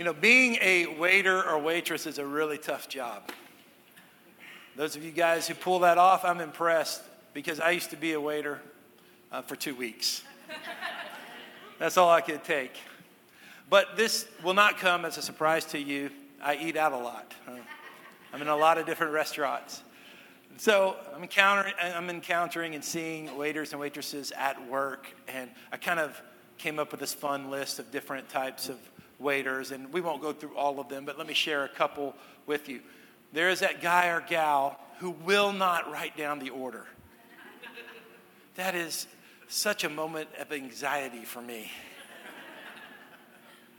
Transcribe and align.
You 0.00 0.06
know, 0.06 0.14
being 0.14 0.56
a 0.62 0.86
waiter 0.98 1.46
or 1.46 1.58
waitress 1.58 2.06
is 2.06 2.16
a 2.16 2.24
really 2.24 2.56
tough 2.56 2.88
job. 2.88 3.30
Those 4.74 4.96
of 4.96 5.04
you 5.04 5.10
guys 5.10 5.46
who 5.46 5.52
pull 5.52 5.80
that 5.80 5.98
off, 5.98 6.24
I'm 6.24 6.40
impressed 6.40 7.02
because 7.34 7.60
I 7.60 7.72
used 7.72 7.90
to 7.90 7.96
be 7.96 8.14
a 8.14 8.20
waiter 8.20 8.62
uh, 9.30 9.42
for 9.42 9.56
two 9.56 9.74
weeks. 9.74 10.22
That's 11.78 11.98
all 11.98 12.08
I 12.08 12.22
could 12.22 12.42
take. 12.44 12.72
But 13.68 13.98
this 13.98 14.26
will 14.42 14.54
not 14.54 14.78
come 14.78 15.04
as 15.04 15.18
a 15.18 15.22
surprise 15.22 15.66
to 15.66 15.78
you. 15.78 16.08
I 16.42 16.56
eat 16.56 16.78
out 16.78 16.92
a 16.92 16.96
lot. 16.96 17.34
I'm 18.32 18.40
in 18.40 18.48
a 18.48 18.56
lot 18.56 18.78
of 18.78 18.86
different 18.86 19.12
restaurants. 19.12 19.82
So 20.56 20.96
I'm 21.14 21.24
encountering, 21.24 21.74
I'm 21.78 22.08
encountering 22.08 22.74
and 22.74 22.82
seeing 22.82 23.36
waiters 23.36 23.72
and 23.72 23.80
waitresses 23.80 24.32
at 24.32 24.66
work, 24.66 25.14
and 25.28 25.50
I 25.70 25.76
kind 25.76 26.00
of 26.00 26.18
came 26.56 26.78
up 26.78 26.90
with 26.90 27.00
this 27.00 27.12
fun 27.12 27.50
list 27.50 27.78
of 27.78 27.90
different 27.90 28.30
types 28.30 28.70
of 28.70 28.78
waiters, 29.20 29.70
and 29.70 29.92
we 29.92 30.00
won't 30.00 30.22
go 30.22 30.32
through 30.32 30.56
all 30.56 30.80
of 30.80 30.88
them, 30.88 31.04
but 31.04 31.18
let 31.18 31.26
me 31.26 31.34
share 31.34 31.64
a 31.64 31.68
couple 31.68 32.14
with 32.46 32.68
you. 32.68 32.80
There 33.32 33.50
is 33.50 33.60
that 33.60 33.80
guy 33.80 34.08
or 34.08 34.20
gal 34.20 34.78
who 34.98 35.10
will 35.10 35.52
not 35.52 35.90
write 35.90 36.16
down 36.16 36.38
the 36.38 36.50
order. 36.50 36.86
That 38.56 38.74
is 38.74 39.06
such 39.48 39.84
a 39.84 39.88
moment 39.88 40.28
of 40.38 40.52
anxiety 40.52 41.24
for 41.24 41.40
me. 41.40 41.70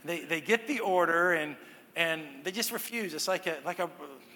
They, 0.04 0.24
they 0.24 0.40
get 0.40 0.66
the 0.66 0.80
order 0.80 1.32
and, 1.32 1.56
and 1.94 2.22
they 2.42 2.50
just 2.50 2.72
refuse. 2.72 3.14
It's 3.14 3.28
like 3.28 3.46
a, 3.46 3.58
like 3.64 3.78
a 3.78 3.88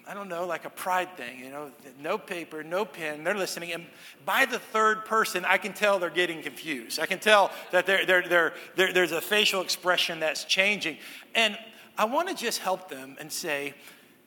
I 0.08 0.14
don't 0.14 0.28
know, 0.28 0.46
like 0.46 0.64
a 0.64 0.70
pride 0.70 1.16
thing, 1.16 1.40
you 1.40 1.50
know, 1.50 1.68
no 2.00 2.16
paper, 2.16 2.62
no 2.62 2.84
pen, 2.84 3.24
they're 3.24 3.34
listening. 3.34 3.72
And 3.72 3.86
by 4.24 4.44
the 4.44 4.60
third 4.60 5.04
person, 5.04 5.44
I 5.44 5.58
can 5.58 5.72
tell 5.72 5.98
they're 5.98 6.10
getting 6.10 6.42
confused. 6.42 7.00
I 7.00 7.06
can 7.06 7.18
tell 7.18 7.50
that 7.72 7.86
they're, 7.86 8.06
they're, 8.06 8.54
they're, 8.76 8.92
there's 8.92 9.10
a 9.10 9.20
facial 9.20 9.62
expression 9.62 10.20
that's 10.20 10.44
changing. 10.44 10.98
And 11.34 11.58
I 11.98 12.04
want 12.04 12.28
to 12.28 12.34
just 12.36 12.60
help 12.60 12.88
them 12.88 13.16
and 13.18 13.32
say, 13.32 13.74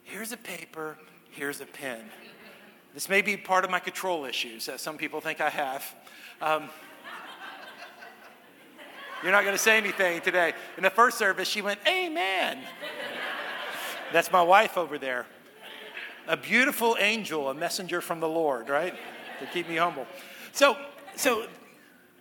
here's 0.03 0.33
a 0.33 0.37
paper, 0.37 0.97
here's 1.31 1.61
a 1.61 1.65
pen. 1.65 2.01
This 2.93 3.07
may 3.07 3.21
be 3.21 3.37
part 3.37 3.63
of 3.63 3.71
my 3.71 3.79
control 3.79 4.25
issues 4.25 4.65
that 4.65 4.81
some 4.81 4.97
people 4.97 5.21
think 5.21 5.39
I 5.39 5.49
have. 5.49 5.95
Um, 6.41 6.69
you're 9.23 9.31
not 9.31 9.43
going 9.43 9.55
to 9.55 9.61
say 9.61 9.77
anything 9.77 10.19
today. 10.19 10.53
In 10.75 10.83
the 10.83 10.89
first 10.89 11.17
service, 11.17 11.47
she 11.47 11.61
went, 11.61 11.79
Amen. 11.87 12.59
That's 14.11 14.31
my 14.31 14.41
wife 14.41 14.77
over 14.77 14.97
there 14.97 15.25
a 16.29 16.37
beautiful 16.37 16.95
angel, 16.99 17.49
a 17.49 17.53
messenger 17.53 17.99
from 18.01 18.19
the 18.19 18.29
Lord, 18.29 18.69
right? 18.69 18.93
To 19.39 19.45
keep 19.47 19.67
me 19.67 19.75
humble. 19.75 20.05
So, 20.53 20.77
so 21.15 21.45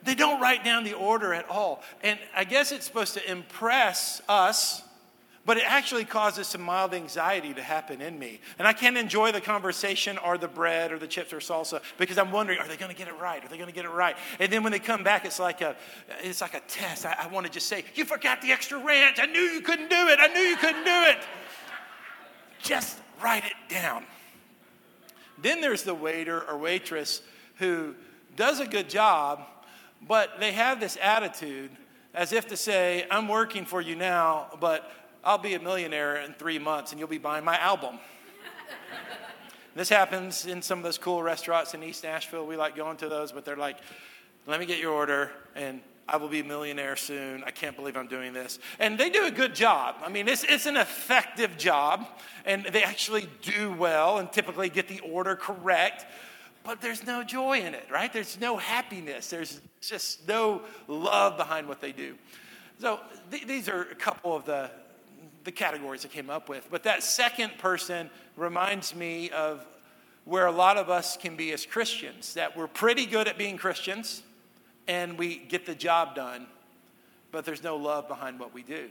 they 0.03 0.15
don't 0.15 0.41
write 0.41 0.65
down 0.65 0.85
the 0.85 0.95
order 0.95 1.35
at 1.35 1.49
all. 1.51 1.83
And 2.03 2.19
I 2.35 2.45
guess 2.45 2.73
it's 2.73 2.87
supposed 2.87 3.15
to 3.15 3.31
impress 3.31 4.23
us, 4.27 4.83
but 5.45 5.59
it 5.59 5.65
actually 5.67 6.07
causes 6.07 6.47
some 6.47 6.63
mild 6.63 6.95
anxiety 6.95 7.53
to 7.53 7.63
happen 7.63 8.01
in 8.01 8.19
me. 8.19 8.41
And 8.59 8.67
I 8.67 8.73
can't 8.73 8.97
enjoy 8.97 9.31
the 9.31 9.43
conversation 9.43 10.17
or 10.17 10.39
the 10.39 10.49
bread 10.49 10.91
or 10.91 10.99
the 10.99 11.07
chips 11.07 11.35
or 11.35 11.39
salsa 11.39 11.83
because 11.99 12.17
I'm 12.17 12.33
wondering, 12.33 12.59
are 12.61 12.69
they 12.69 12.77
going 12.77 12.91
to 12.91 12.97
get 12.97 13.09
it 13.09 13.19
right? 13.21 13.45
Are 13.45 13.49
they 13.49 13.57
going 13.59 13.69
to 13.69 13.75
get 13.75 13.85
it 13.85 13.91
right? 13.91 14.17
And 14.41 14.51
then 14.51 14.63
when 14.63 14.73
they 14.73 14.79
come 14.79 15.05
back, 15.05 15.27
it's 15.27 15.39
like 15.39 15.61
a, 15.61 15.77
it's 16.23 16.41
like 16.41 16.55
a 16.55 16.61
test. 16.61 17.05
I, 17.05 17.15
I 17.25 17.27
want 17.29 17.47
to 17.47 17.53
just 17.53 17.67
say, 17.67 17.85
you 17.95 18.07
forgot 18.07 18.41
the 18.41 18.53
extra 18.53 18.79
ranch. 18.79 19.19
I 19.21 19.27
knew 19.27 19.41
you 19.41 19.61
couldn't 19.61 19.91
do 19.91 20.09
it. 20.09 20.19
I 20.19 20.29
knew 20.29 20.41
you 20.41 20.57
couldn't 20.57 20.85
do 20.85 21.03
it. 21.11 21.19
Just 22.63 22.99
write 23.23 23.45
it 23.45 23.53
down. 23.69 24.05
Then 25.41 25.61
there's 25.61 25.83
the 25.83 25.95
waiter 25.95 26.43
or 26.49 26.59
waitress 26.59 27.23
who 27.57 27.95
does 28.37 28.61
a 28.61 28.67
good 28.67 28.89
job, 28.89 29.45
but 30.07 30.41
they 30.41 30.53
have 30.53 30.81
this 30.81 30.97
attitude 31.01 31.71
as 32.15 32.33
if 32.33 32.49
to 32.49 32.57
say, 32.57 33.07
I'm 33.11 33.29
working 33.29 33.65
for 33.65 33.81
you 33.81 33.95
now, 33.95 34.49
but 34.61 34.91
I'll 35.23 35.39
be 35.39 35.55
a 35.55 35.61
millionaire 35.61 36.17
in 36.17 36.33
three 36.33 36.59
months 36.59 36.91
and 36.93 36.99
you'll 36.99 37.09
be 37.09 37.19
buying 37.19 37.45
my 37.45 37.59
album. 37.59 37.99
this 39.75 39.89
happens 39.89 40.47
in 40.47 40.63
some 40.63 40.79
of 40.79 40.85
those 40.85 40.99
cool 40.99 41.23
restaurants 41.23 41.75
in 41.75 41.83
East 41.83 42.03
Nashville. 42.03 42.47
We 42.47 42.57
like 42.57 42.75
going 42.75 42.97
to 42.99 43.09
those, 43.09 43.31
but 43.31 43.45
they're 43.45 43.57
like, 43.57 43.77
let 44.47 44.59
me 44.59 44.67
get 44.67 44.79
your 44.79 44.93
order 44.93 45.31
and 45.55 45.81
I 46.09 46.17
will 46.17 46.29
be 46.29 46.41
a 46.41 46.45
millionaire 46.45 46.97
soon. 46.97 47.45
I 47.45 47.51
can't 47.51 47.77
believe 47.77 47.97
I'm 47.97 48.07
doing 48.07 48.33
this. 48.33 48.59
And 48.79 48.99
they 48.99 49.11
do 49.11 49.27
a 49.27 49.31
good 49.31 49.55
job. 49.55 49.97
I 50.03 50.09
mean, 50.09 50.27
it's, 50.27 50.43
it's 50.43 50.65
an 50.65 50.79
effective 50.79 51.59
job, 51.59 52.07
and 52.47 52.65
they 52.65 52.83
actually 52.83 53.29
do 53.43 53.73
well 53.73 54.17
and 54.17 54.33
typically 54.33 54.71
get 54.71 54.89
the 54.89 55.01
order 55.01 55.37
correct, 55.37 56.07
but 56.65 56.81
there's 56.81 57.07
no 57.07 57.23
joy 57.23 57.61
in 57.61 57.75
it, 57.75 57.87
right? 57.91 58.11
There's 58.11 58.41
no 58.41 58.57
happiness. 58.57 59.29
There's 59.29 59.61
just 59.83 60.27
no 60.27 60.63
love 60.87 61.37
behind 61.37 61.69
what 61.69 61.83
they 61.83 61.93
do. 61.93 62.15
So 62.81 63.01
th- 63.31 63.47
these 63.47 63.69
are 63.69 63.83
a 63.83 63.95
couple 63.95 64.35
of 64.35 64.47
the, 64.47 64.71
the 65.45 65.53
categories 65.53 66.07
I 66.07 66.09
came 66.09 66.31
up 66.31 66.49
with. 66.49 66.69
But 66.71 66.85
that 66.85 67.03
second 67.03 67.59
person 67.59 68.09
reminds 68.37 68.95
me 68.95 69.29
of 69.31 69.67
where 70.25 70.47
a 70.47 70.53
lot 70.53 70.79
of 70.79 70.89
us 70.89 71.19
can 71.19 71.37
be 71.37 71.53
as 71.53 71.67
Christians, 71.67 72.35
that 72.35 72.57
we're 72.57 72.67
pretty 72.67 73.05
good 73.05 73.29
at 73.29 73.37
being 73.37 73.59
Christians 73.59 74.23
and 74.89 75.19
we 75.19 75.37
get 75.37 75.67
the 75.67 75.75
job 75.75 76.15
done, 76.15 76.47
but 77.31 77.45
there's 77.45 77.63
no 77.63 77.77
love 77.77 78.09
behind 78.09 78.41
what 78.41 78.55
we 78.55 78.63
do. 78.63 78.89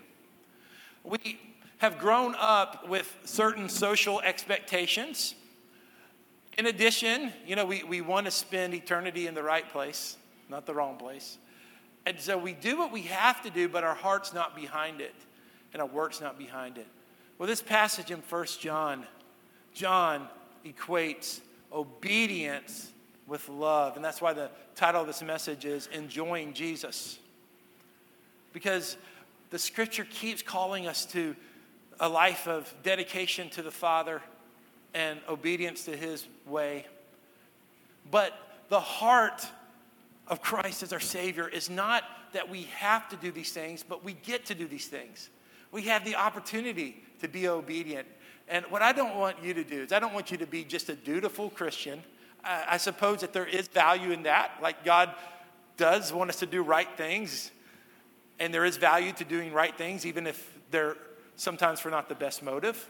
We 1.04 1.40
have 1.80 1.98
grown 1.98 2.36
up 2.38 2.88
with 2.88 3.14
certain 3.26 3.68
social 3.68 4.22
expectations. 4.22 5.36
In 6.58 6.68
addition, 6.68 7.34
you 7.46 7.56
know, 7.56 7.66
we, 7.66 7.84
we 7.84 8.02
want 8.02 8.26
to 8.26 8.32
spend 8.32 8.74
eternity 8.74 9.28
in 9.28 9.34
the 9.34 9.44
right 9.44 9.68
place, 9.70 10.18
not 10.50 10.66
the 10.66 10.74
wrong 10.74 10.98
place. 10.98 11.38
And 12.06 12.20
so 12.20 12.38
we 12.38 12.54
do 12.54 12.78
what 12.78 12.92
we 12.92 13.02
have 13.04 13.42
to 13.44 13.50
do, 13.50 13.68
but 13.68 13.84
our 13.84 13.96
heart's 13.96 14.34
not 14.34 14.56
behind 14.56 15.02
it, 15.02 15.16
and 15.74 15.82
our 15.82 15.88
work's 15.88 16.22
not 16.22 16.38
behind 16.38 16.78
it. 16.78 16.88
Well, 17.38 17.48
this 17.48 17.62
passage 17.62 18.12
in 18.12 18.22
First 18.22 18.62
John, 18.62 19.06
John 19.74 20.28
equates 20.66 21.42
obedience 21.72 22.92
with 23.28 23.48
love. 23.50 23.96
And 23.96 24.04
that's 24.04 24.22
why 24.22 24.34
the 24.34 24.50
title 24.76 25.02
of 25.02 25.08
this 25.08 25.22
message 25.22 25.66
is 25.66 25.88
Enjoying 25.88 26.54
Jesus. 26.54 27.20
Because 28.54 28.98
the 29.50 29.60
scripture 29.60 30.06
keeps 30.10 30.42
calling 30.42 30.88
us 30.88 31.06
to 31.08 31.36
a 32.00 32.08
life 32.08 32.48
of 32.48 32.74
dedication 32.84 33.50
to 33.50 33.62
the 33.62 33.72
Father 33.72 34.22
and 34.94 35.20
obedience 35.28 35.86
to 35.86 35.96
his 35.96 36.26
way. 36.46 36.86
But 38.10 38.34
the 38.70 38.80
heart 38.80 39.46
of 40.28 40.42
Christ 40.42 40.84
as 40.84 40.94
our 40.94 41.00
Savior 41.00 41.48
is 41.48 41.70
not 41.70 42.04
that 42.34 42.50
we 42.50 42.64
have 42.76 43.08
to 43.10 43.16
do 43.16 43.32
these 43.32 43.52
things, 43.52 43.84
but 43.88 44.04
we 44.04 44.14
get 44.14 44.46
to 44.48 44.56
do 44.56 44.68
these 44.68 44.88
things. 44.88 45.30
We 45.72 45.84
have 45.84 46.06
the 46.06 46.16
opportunity 46.16 47.04
to 47.22 47.28
be 47.28 47.48
obedient. 47.48 48.08
And 48.48 48.66
what 48.68 48.82
I 48.82 48.92
don't 48.92 49.18
want 49.18 49.38
you 49.44 49.54
to 49.54 49.64
do 49.64 49.84
is, 49.84 49.92
I 49.92 50.00
don't 50.00 50.14
want 50.14 50.32
you 50.32 50.38
to 50.38 50.46
be 50.46 50.64
just 50.64 50.90
a 50.90 50.96
dutiful 50.96 51.50
Christian 51.50 52.02
I 52.48 52.78
suppose 52.78 53.22
that 53.22 53.34
there 53.34 53.46
is 53.46 53.68
value 53.68 54.12
in 54.12 54.24
that. 54.24 54.52
Like 54.62 54.86
God 54.86 55.14
does 55.76 56.14
want 56.14 56.30
us 56.30 56.40
to 56.40 56.46
do 56.46 56.64
right 56.64 56.88
things, 56.96 57.52
and 58.40 58.54
there 58.54 58.66
is 58.66 58.78
value 58.78 59.12
to 59.14 59.26
doing 59.26 59.52
right 59.52 59.78
things, 59.78 60.06
even 60.06 60.26
if 60.26 60.58
they're 60.72 60.96
sometimes 61.36 61.80
for 61.80 61.90
not 61.90 62.10
the 62.10 62.16
best 62.16 62.42
motive. 62.42 62.90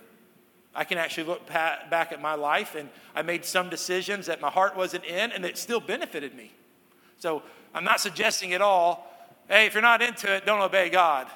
I 0.76 0.84
can 0.84 1.00
actually 1.00 1.24
look 1.24 1.48
back 1.48 2.12
at 2.12 2.22
my 2.22 2.36
life, 2.36 2.76
and 2.76 2.90
I 3.16 3.24
made 3.24 3.46
some 3.46 3.70
decisions 3.70 4.28
that 4.28 4.42
my 4.42 4.50
heart 4.50 4.78
wasn't 4.78 5.06
in, 5.06 5.32
and 5.32 5.44
it 5.44 5.58
still 5.58 5.80
benefited 5.80 6.36
me. 6.36 6.52
So 7.18 7.42
I'm 7.74 7.84
not 7.84 8.00
suggesting 8.00 8.54
at 8.54 8.62
all, 8.62 9.12
hey, 9.50 9.66
if 9.66 9.74
you're 9.74 9.82
not 9.82 10.04
into 10.04 10.34
it, 10.34 10.46
don't 10.46 10.62
obey 10.62 10.90
God. 10.90 11.28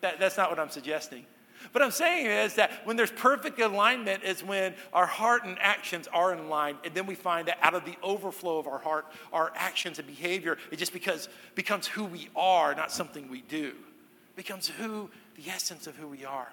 That, 0.00 0.18
that's 0.18 0.38
not 0.38 0.48
what 0.48 0.58
I'm 0.58 0.70
suggesting. 0.70 1.26
What 1.72 1.82
I'm 1.82 1.90
saying 1.90 2.26
is 2.26 2.54
that 2.54 2.70
when 2.84 2.96
there's 2.96 3.10
perfect 3.10 3.58
alignment 3.58 4.22
is 4.24 4.44
when 4.44 4.74
our 4.92 5.06
heart 5.06 5.44
and 5.44 5.56
actions 5.58 6.06
are 6.12 6.34
in 6.34 6.50
line, 6.50 6.76
and 6.84 6.94
then 6.94 7.06
we 7.06 7.14
find 7.14 7.48
that 7.48 7.58
out 7.62 7.74
of 7.74 7.86
the 7.86 7.96
overflow 8.02 8.58
of 8.58 8.66
our 8.66 8.78
heart, 8.78 9.06
our 9.32 9.52
actions 9.56 9.98
and 9.98 10.06
behavior, 10.06 10.58
it 10.70 10.76
just 10.76 10.92
because 10.92 11.30
becomes 11.54 11.86
who 11.86 12.04
we 12.04 12.28
are, 12.36 12.74
not 12.74 12.92
something 12.92 13.30
we 13.30 13.40
do. 13.42 13.68
It 13.68 14.36
becomes 14.36 14.68
who 14.68 15.10
the 15.36 15.50
essence 15.50 15.86
of 15.86 15.96
who 15.96 16.08
we 16.08 16.26
are. 16.26 16.52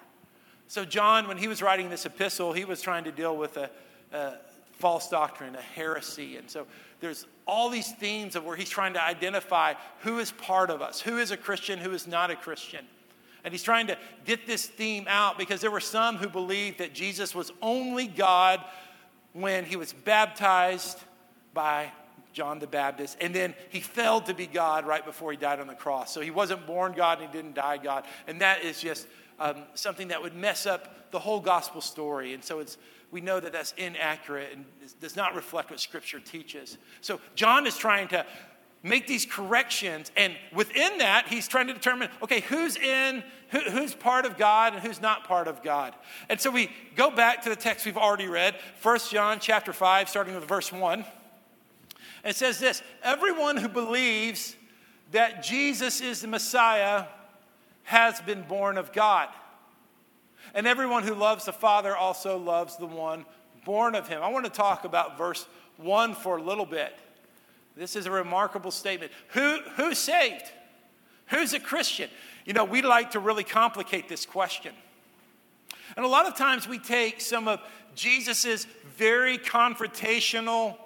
So 0.68 0.86
John, 0.86 1.28
when 1.28 1.36
he 1.36 1.48
was 1.48 1.60
writing 1.60 1.90
this 1.90 2.06
epistle, 2.06 2.54
he 2.54 2.64
was 2.64 2.80
trying 2.80 3.04
to 3.04 3.12
deal 3.12 3.36
with 3.36 3.58
a, 3.58 3.70
a 4.12 4.34
false 4.72 5.10
doctrine, 5.10 5.54
a 5.54 5.60
heresy, 5.60 6.38
and 6.38 6.50
so 6.50 6.66
there's 7.00 7.26
all 7.46 7.68
these 7.68 7.92
themes 7.92 8.36
of 8.36 8.44
where 8.44 8.56
he's 8.56 8.70
trying 8.70 8.94
to 8.94 9.02
identify 9.02 9.74
who 10.00 10.18
is 10.18 10.32
part 10.32 10.70
of 10.70 10.80
us, 10.80 11.00
who 11.00 11.18
is 11.18 11.30
a 11.30 11.36
Christian, 11.36 11.78
who 11.78 11.92
is 11.92 12.06
not 12.06 12.30
a 12.30 12.36
Christian. 12.36 12.86
And 13.44 13.52
he's 13.52 13.62
trying 13.62 13.86
to 13.88 13.98
get 14.24 14.46
this 14.46 14.66
theme 14.66 15.06
out 15.08 15.38
because 15.38 15.60
there 15.60 15.70
were 15.70 15.80
some 15.80 16.16
who 16.16 16.28
believed 16.28 16.78
that 16.78 16.92
Jesus 16.92 17.34
was 17.34 17.52
only 17.62 18.06
God 18.06 18.62
when 19.32 19.64
he 19.64 19.76
was 19.76 19.92
baptized 19.92 20.98
by 21.54 21.92
John 22.32 22.58
the 22.58 22.66
Baptist. 22.66 23.16
And 23.20 23.34
then 23.34 23.54
he 23.70 23.80
failed 23.80 24.26
to 24.26 24.34
be 24.34 24.46
God 24.46 24.86
right 24.86 25.04
before 25.04 25.30
he 25.30 25.36
died 25.36 25.60
on 25.60 25.66
the 25.66 25.74
cross. 25.74 26.12
So 26.12 26.20
he 26.20 26.30
wasn't 26.30 26.66
born 26.66 26.92
God 26.92 27.20
and 27.20 27.28
he 27.28 27.36
didn't 27.36 27.54
die 27.54 27.78
God. 27.78 28.04
And 28.26 28.40
that 28.40 28.62
is 28.62 28.80
just 28.80 29.06
um, 29.38 29.64
something 29.74 30.08
that 30.08 30.22
would 30.22 30.34
mess 30.34 30.66
up 30.66 31.10
the 31.10 31.18
whole 31.18 31.40
gospel 31.40 31.80
story. 31.80 32.34
And 32.34 32.44
so 32.44 32.60
it's, 32.60 32.78
we 33.10 33.20
know 33.20 33.40
that 33.40 33.52
that's 33.52 33.74
inaccurate 33.76 34.50
and 34.52 34.64
does 35.00 35.16
not 35.16 35.34
reflect 35.34 35.70
what 35.70 35.80
Scripture 35.80 36.20
teaches. 36.20 36.78
So 37.00 37.20
John 37.34 37.66
is 37.66 37.76
trying 37.76 38.08
to 38.08 38.24
make 38.82 39.06
these 39.06 39.26
corrections. 39.26 40.10
And 40.16 40.34
within 40.52 40.98
that, 40.98 41.28
he's 41.28 41.48
trying 41.48 41.66
to 41.66 41.74
determine 41.74 42.08
okay, 42.22 42.40
who's 42.40 42.76
in, 42.76 43.22
who, 43.48 43.58
who's 43.60 43.94
part 43.94 44.24
of 44.24 44.36
God 44.36 44.74
and 44.74 44.82
who's 44.82 45.00
not 45.00 45.24
part 45.24 45.48
of 45.48 45.62
God. 45.62 45.94
And 46.28 46.40
so 46.40 46.50
we 46.50 46.70
go 46.96 47.10
back 47.10 47.42
to 47.42 47.48
the 47.48 47.56
text 47.56 47.84
we've 47.84 47.96
already 47.96 48.28
read, 48.28 48.54
1 48.82 48.98
John 49.10 49.38
chapter 49.40 49.72
5, 49.72 50.08
starting 50.08 50.34
with 50.34 50.44
verse 50.44 50.72
1. 50.72 51.04
And 52.22 52.30
it 52.30 52.36
says 52.36 52.58
this 52.58 52.82
Everyone 53.02 53.56
who 53.56 53.68
believes 53.68 54.56
that 55.12 55.42
Jesus 55.42 56.00
is 56.00 56.20
the 56.20 56.28
Messiah 56.28 57.06
has 57.84 58.20
been 58.20 58.42
born 58.42 58.78
of 58.78 58.92
God. 58.92 59.28
And 60.54 60.66
everyone 60.66 61.02
who 61.02 61.14
loves 61.14 61.44
the 61.44 61.52
Father 61.52 61.96
also 61.96 62.38
loves 62.38 62.76
the 62.76 62.86
one 62.86 63.24
born 63.64 63.94
of 63.94 64.08
him. 64.08 64.22
I 64.22 64.28
want 64.28 64.46
to 64.46 64.50
talk 64.50 64.84
about 64.84 65.18
verse 65.18 65.46
1 65.76 66.14
for 66.14 66.38
a 66.38 66.42
little 66.42 66.66
bit. 66.66 66.96
This 67.80 67.96
is 67.96 68.04
a 68.04 68.10
remarkable 68.10 68.70
statement. 68.70 69.10
Who, 69.28 69.58
who's 69.76 69.96
saved? 69.96 70.44
Who's 71.28 71.54
a 71.54 71.58
Christian? 71.58 72.10
You 72.44 72.52
know, 72.52 72.64
we 72.64 72.82
like 72.82 73.12
to 73.12 73.20
really 73.20 73.42
complicate 73.42 74.06
this 74.06 74.26
question. 74.26 74.74
And 75.96 76.04
a 76.04 76.08
lot 76.08 76.26
of 76.26 76.36
times 76.36 76.68
we 76.68 76.78
take 76.78 77.22
some 77.22 77.48
of 77.48 77.58
Jesus's 77.94 78.66
very 78.98 79.38
confrontational 79.38 80.76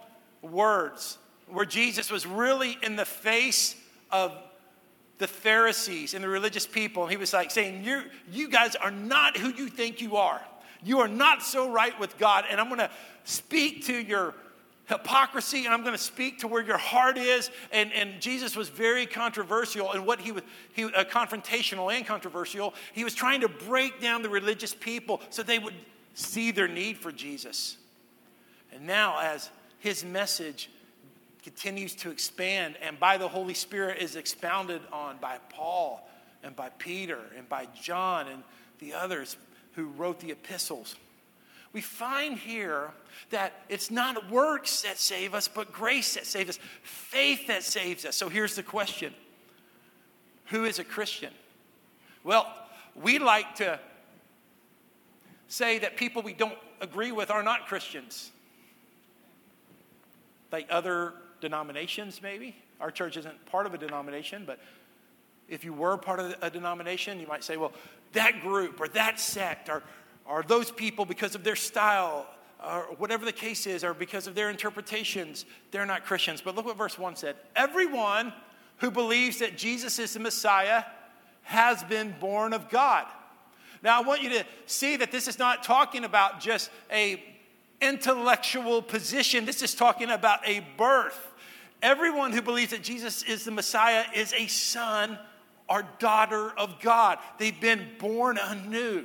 words, 0.41 1.19
where 1.49 1.65
Jesus 1.65 2.13
was 2.13 2.29
really 2.29 2.79
in 2.81 2.95
the 2.95 3.05
face 3.05 3.75
of 4.13 4.33
the 5.19 5.27
Pharisees 5.27 6.15
and 6.15 6.23
the 6.23 6.29
religious 6.29 6.65
people. 6.65 7.03
And 7.03 7.11
he 7.11 7.17
was 7.17 7.33
like 7.33 7.51
saying, 7.51 7.83
you 7.83 8.03
you 8.31 8.49
guys 8.49 8.77
are 8.77 8.93
not 8.93 9.37
who 9.37 9.49
you 9.49 9.67
think 9.67 10.01
you 10.01 10.15
are. 10.15 10.41
You 10.85 11.01
are 11.01 11.09
not 11.09 11.43
so 11.43 11.73
right 11.73 11.99
with 11.99 12.19
God. 12.19 12.45
And 12.49 12.61
I'm 12.61 12.69
going 12.69 12.79
to 12.79 12.91
speak 13.25 13.87
to 13.87 13.95
your 13.95 14.35
hypocrisy 14.87 15.65
and 15.65 15.73
I'm 15.73 15.83
going 15.83 15.97
to 15.97 16.03
speak 16.03 16.41
to 16.41 16.49
where 16.49 16.63
your 16.63 16.77
heart 16.77 17.17
is. 17.17 17.51
And, 17.73 17.93
and 17.93 18.21
Jesus 18.21 18.57
was 18.57 18.69
very 18.69 19.07
controversial 19.07 19.93
and 19.93 20.07
what 20.07 20.21
he 20.21 20.33
was, 20.33 20.43
he, 20.73 20.85
uh, 20.85 21.05
confrontational 21.05 21.95
and 21.95 22.07
controversial. 22.07 22.75
He 22.93 23.05
was 23.05 23.15
trying 23.15 23.41
to 23.41 23.49
break 23.49 24.01
down 24.01 24.23
the 24.23 24.29
religious 24.29 24.75
people 24.75 25.21
so 25.31 25.43
they 25.43 25.59
would 25.59 25.75
see 26.15 26.51
their 26.51 26.69
need 26.69 26.99
for 26.99 27.13
Jesus. 27.13 27.77
And 28.73 28.87
now, 28.87 29.19
as 29.21 29.51
his 29.79 30.05
message 30.05 30.71
continues 31.43 31.95
to 31.95 32.11
expand 32.11 32.77
and 32.81 32.99
by 32.99 33.19
the 33.19 33.29
Holy 33.29 33.55
Spirit 33.55 34.03
is 34.03 34.17
expounded 34.17 34.81
on 34.93 35.19
by 35.19 35.39
Paul 35.51 36.09
and 36.43 36.57
by 36.57 36.71
Peter 36.79 37.19
and 37.37 37.49
by 37.49 37.69
John 37.81 38.29
and 38.29 38.43
the 38.79 38.95
others 38.95 39.37
who 39.73 39.87
wrote 39.87 40.21
the 40.21 40.31
epistles. 40.31 40.97
We 41.75 41.81
find 41.81 42.39
here 42.39 42.93
that 43.31 43.53
it's 43.69 43.91
not 43.91 44.31
works 44.31 44.83
that 44.83 44.97
save 44.97 45.35
us, 45.35 45.49
but 45.49 45.73
grace 45.73 46.15
that 46.15 46.25
saves 46.25 46.51
us, 46.51 46.59
faith 46.83 47.49
that 47.49 47.65
saves 47.65 48.05
us. 48.05 48.17
So 48.17 48.29
here's 48.29 48.55
the 48.55 48.63
question 48.63 49.13
Who 50.47 50.65
is 50.65 50.79
a 50.79 50.85
Christian? 50.85 51.33
Well, 52.23 52.47
we 52.95 53.19
like 53.19 53.57
to 53.57 53.81
say 55.49 55.81
that 55.81 55.97
people 55.97 56.23
we 56.23 56.33
don't 56.33 56.57
agree 56.81 57.11
with 57.11 57.31
are 57.31 57.43
not 57.43 57.67
Christians. 57.67 58.31
Like 60.53 60.69
other 60.71 61.13
denominations, 61.41 62.23
maybe. 62.23 62.55
Our 62.81 62.93
church 62.93 63.17
isn't 63.17 63.47
part 63.47 63.67
of 63.67 63.75
a 63.75 63.79
denomination, 63.79 64.45
but 64.47 64.61
if 65.49 65.65
you 65.65 65.73
were 65.73 65.97
part 65.97 66.21
of 66.21 66.37
a 66.41 66.51
denomination, 66.51 67.19
you 67.19 67.27
might 67.27 67.43
say, 67.43 67.57
well, 67.57 67.73
that 68.13 68.41
group 68.41 68.81
or 68.81 68.87
that 68.89 69.19
sect 69.19 69.69
or, 69.69 69.83
or 70.27 70.43
those 70.43 70.71
people, 70.71 71.05
because 71.05 71.35
of 71.35 71.45
their 71.45 71.57
style 71.57 72.27
or 72.65 72.83
whatever 72.97 73.25
the 73.25 73.33
case 73.33 73.67
is, 73.67 73.85
or 73.85 73.93
because 73.93 74.27
of 74.27 74.35
their 74.35 74.49
interpretations, 74.49 75.45
they're 75.71 75.85
not 75.85 76.05
Christians. 76.05 76.41
But 76.41 76.55
look 76.55 76.65
what 76.65 76.77
verse 76.77 76.99
1 76.99 77.17
said 77.17 77.37
Everyone 77.55 78.33
who 78.79 78.91
believes 78.91 79.39
that 79.39 79.57
Jesus 79.57 79.99
is 79.99 80.15
the 80.15 80.21
Messiah 80.21 80.85
has 81.43 81.83
been 81.85 82.15
born 82.21 82.53
of 82.53 82.71
God. 82.71 83.07
Now, 83.83 84.01
I 84.01 84.07
want 84.07 84.23
you 84.23 84.31
to 84.31 84.45
see 84.65 84.97
that 84.97 85.13
this 85.13 85.29
is 85.29 85.39
not 85.39 85.63
talking 85.63 86.05
about 86.05 86.41
just 86.41 86.71
a 86.91 87.23
intellectual 87.83 88.81
position. 88.81 89.45
This 89.45 89.63
is 89.63 89.75
talking 89.75 90.11
about 90.11 90.41
a 90.47 90.61
birth. 90.79 91.35
Everyone 91.83 92.33
who 92.33 92.41
believes 92.41 92.71
that 92.71 92.83
Jesus 92.83 93.23
is 93.25 93.45
the 93.45 93.51
Messiah 93.51 94.05
is 94.15 94.33
a 94.33 94.47
son 94.47 95.19
or 95.69 95.85
daughter 95.99 96.51
of 96.59 96.81
God. 96.81 97.19
They've 97.39 97.61
been 97.61 97.87
born 97.99 98.39
anew. 98.39 99.05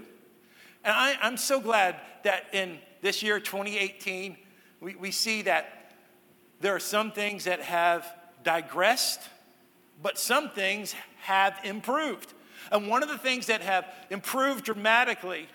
And 0.83 0.93
I, 0.93 1.17
am 1.21 1.37
so 1.37 1.59
glad 1.59 1.95
that 2.23 2.47
in 2.53 2.79
this 3.01 3.21
year, 3.21 3.39
2018, 3.39 4.37
we, 4.79 4.95
we 4.95 5.11
see 5.11 5.41
that 5.43 5.93
there 6.61 6.75
are 6.75 6.79
some 6.79 7.11
things 7.11 7.45
that 7.45 7.61
have 7.61 8.05
digressed, 8.43 9.21
but 10.01 10.17
some 10.17 10.49
things 10.49 10.95
have 11.21 11.59
improved. 11.63 12.33
And 12.71 12.87
one 12.87 13.03
of 13.03 13.09
the 13.09 13.17
things 13.17 13.47
that 13.47 13.61
have 13.61 13.85
improved 14.09 14.65
dramatically 14.65 15.47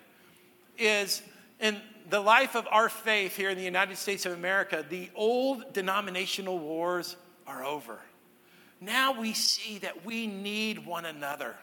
is 0.79 1.23
in 1.61 1.81
the 2.11 2.21
life 2.21 2.55
of 2.55 2.67
our 2.71 2.89
faith 2.89 3.37
here 3.37 3.51
in 3.51 3.57
the 3.57 3.65
United 3.65 3.97
States 3.97 4.27
of 4.27 4.33
America, 4.33 4.85
the 4.89 5.11
old 5.15 5.73
denominational 5.73 6.59
wars 6.59 7.17
are 7.47 7.65
over. 7.65 7.99
Now 8.81 9.19
we 9.19 9.33
see 9.33 9.79
that 9.79 10.05
we 10.05 10.27
need 10.27 10.85
one 10.85 11.07
another. 11.07 11.57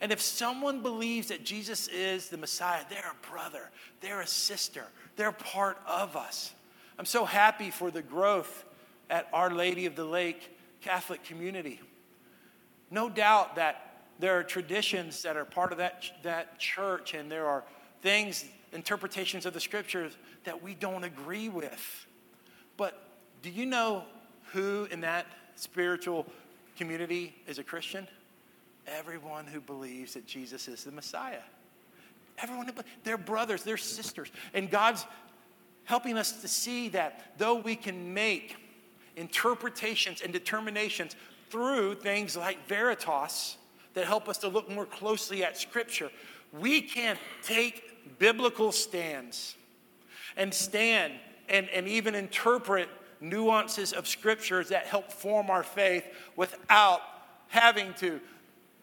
And 0.00 0.12
if 0.12 0.20
someone 0.20 0.82
believes 0.82 1.28
that 1.28 1.44
Jesus 1.44 1.88
is 1.88 2.28
the 2.28 2.36
Messiah, 2.36 2.82
they're 2.88 3.12
a 3.12 3.26
brother, 3.30 3.70
they're 4.00 4.20
a 4.20 4.26
sister, 4.26 4.84
they're 5.16 5.32
part 5.32 5.78
of 5.86 6.16
us. 6.16 6.52
I'm 6.98 7.04
so 7.04 7.24
happy 7.24 7.70
for 7.70 7.90
the 7.90 8.02
growth 8.02 8.64
at 9.10 9.28
Our 9.32 9.50
Lady 9.50 9.86
of 9.86 9.96
the 9.96 10.04
Lake 10.04 10.56
Catholic 10.80 11.24
community. 11.24 11.80
No 12.90 13.08
doubt 13.08 13.56
that 13.56 14.02
there 14.18 14.38
are 14.38 14.42
traditions 14.42 15.22
that 15.22 15.36
are 15.36 15.44
part 15.44 15.72
of 15.72 15.78
that, 15.78 16.04
that 16.22 16.58
church, 16.58 17.14
and 17.14 17.30
there 17.30 17.46
are 17.46 17.64
things 18.02 18.44
interpretations 18.72 19.46
of 19.46 19.54
the 19.54 19.60
scriptures 19.60 20.16
that 20.44 20.62
we 20.62 20.74
don't 20.74 21.04
agree 21.04 21.48
with. 21.48 22.06
But 22.76 23.02
do 23.42 23.50
you 23.50 23.66
know 23.66 24.04
who 24.52 24.88
in 24.90 25.00
that 25.02 25.26
spiritual 25.54 26.26
community 26.76 27.34
is 27.46 27.58
a 27.58 27.64
Christian? 27.64 28.06
Everyone 28.96 29.46
who 29.46 29.60
believes 29.60 30.14
that 30.14 30.26
Jesus 30.26 30.68
is 30.68 30.84
the 30.84 30.92
Messiah. 30.92 31.40
Everyone, 32.38 32.70
they're 33.04 33.18
brothers, 33.18 33.62
they're 33.62 33.76
sisters. 33.76 34.30
And 34.54 34.70
God's 34.70 35.04
helping 35.84 36.16
us 36.16 36.40
to 36.40 36.48
see 36.48 36.88
that 36.90 37.32
though 37.38 37.56
we 37.56 37.74
can 37.74 38.14
make 38.14 38.56
interpretations 39.16 40.20
and 40.20 40.32
determinations 40.32 41.16
through 41.50 41.96
things 41.96 42.36
like 42.36 42.66
Veritas 42.68 43.56
that 43.94 44.04
help 44.04 44.28
us 44.28 44.38
to 44.38 44.48
look 44.48 44.70
more 44.70 44.86
closely 44.86 45.42
at 45.42 45.56
Scripture, 45.56 46.10
we 46.52 46.80
can 46.80 47.16
take 47.42 48.18
biblical 48.18 48.72
stands 48.72 49.56
and 50.36 50.52
stand 50.54 51.14
and, 51.48 51.68
and 51.70 51.88
even 51.88 52.14
interpret 52.14 52.88
nuances 53.20 53.92
of 53.92 54.06
scriptures 54.06 54.68
that 54.68 54.86
help 54.86 55.10
form 55.10 55.50
our 55.50 55.62
faith 55.62 56.06
without 56.36 57.00
having 57.48 57.92
to 57.94 58.20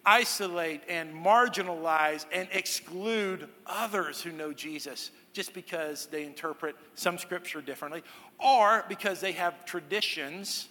isolate 0.05 0.81
and 0.87 1.13
marginalize 1.13 2.25
and 2.31 2.47
exclude 2.51 3.49
others 3.65 4.21
who 4.21 4.31
know 4.31 4.53
Jesus 4.53 5.11
just 5.33 5.53
because 5.53 6.05
they 6.07 6.23
interpret 6.23 6.75
some 6.93 7.17
scripture 7.17 7.61
differently 7.61 8.03
or 8.39 8.85
because 8.87 9.19
they 9.19 9.33
have 9.33 9.65
traditions 9.65 10.67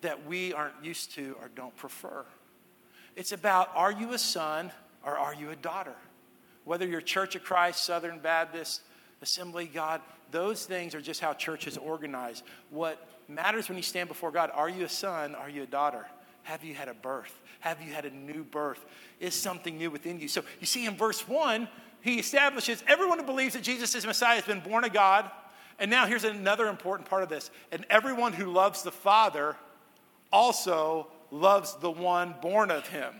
that 0.00 0.26
we 0.26 0.52
aren't 0.52 0.74
used 0.82 1.12
to 1.14 1.36
or 1.40 1.50
don't 1.54 1.76
prefer. 1.76 2.24
It's 3.14 3.32
about 3.32 3.70
are 3.74 3.92
you 3.92 4.12
a 4.12 4.18
son 4.18 4.70
or 5.04 5.16
are 5.16 5.34
you 5.34 5.50
a 5.50 5.56
daughter? 5.56 5.94
whether 6.66 6.84
you're 6.84 7.00
Church 7.00 7.36
of 7.36 7.44
Christ, 7.44 7.84
Southern 7.84 8.18
Baptist, 8.18 8.82
Assembly 9.22 9.70
God, 9.72 10.02
those 10.32 10.66
things 10.66 10.94
are 10.96 11.00
just 11.00 11.20
how 11.20 11.32
church 11.32 11.68
is 11.68 11.78
organized. 11.78 12.42
What 12.70 13.08
matters 13.28 13.68
when 13.68 13.78
you 13.78 13.84
stand 13.84 14.08
before 14.08 14.32
God 14.32 14.50
are 14.52 14.68
you 14.68 14.84
a 14.84 14.88
son? 14.88 15.36
Are 15.36 15.48
you 15.48 15.62
a 15.62 15.66
daughter? 15.66 16.06
Have 16.46 16.62
you 16.62 16.74
had 16.74 16.86
a 16.86 16.94
birth? 16.94 17.34
Have 17.58 17.82
you 17.82 17.92
had 17.92 18.04
a 18.04 18.10
new 18.10 18.44
birth? 18.44 18.84
Is 19.18 19.34
something 19.34 19.76
new 19.76 19.90
within 19.90 20.20
you? 20.20 20.28
So 20.28 20.44
you 20.60 20.66
see 20.66 20.86
in 20.86 20.96
verse 20.96 21.26
1, 21.26 21.66
he 22.02 22.20
establishes 22.20 22.84
everyone 22.86 23.18
who 23.18 23.24
believes 23.24 23.54
that 23.54 23.64
Jesus 23.64 23.96
is 23.96 24.06
Messiah 24.06 24.36
has 24.36 24.44
been 24.44 24.60
born 24.60 24.84
of 24.84 24.92
God. 24.92 25.28
And 25.80 25.90
now 25.90 26.06
here's 26.06 26.22
another 26.22 26.68
important 26.68 27.10
part 27.10 27.24
of 27.24 27.28
this. 27.28 27.50
And 27.72 27.84
everyone 27.90 28.32
who 28.32 28.52
loves 28.52 28.84
the 28.84 28.92
Father 28.92 29.56
also 30.32 31.08
loves 31.32 31.74
the 31.74 31.90
one 31.90 32.36
born 32.40 32.70
of 32.70 32.86
him. 32.86 33.12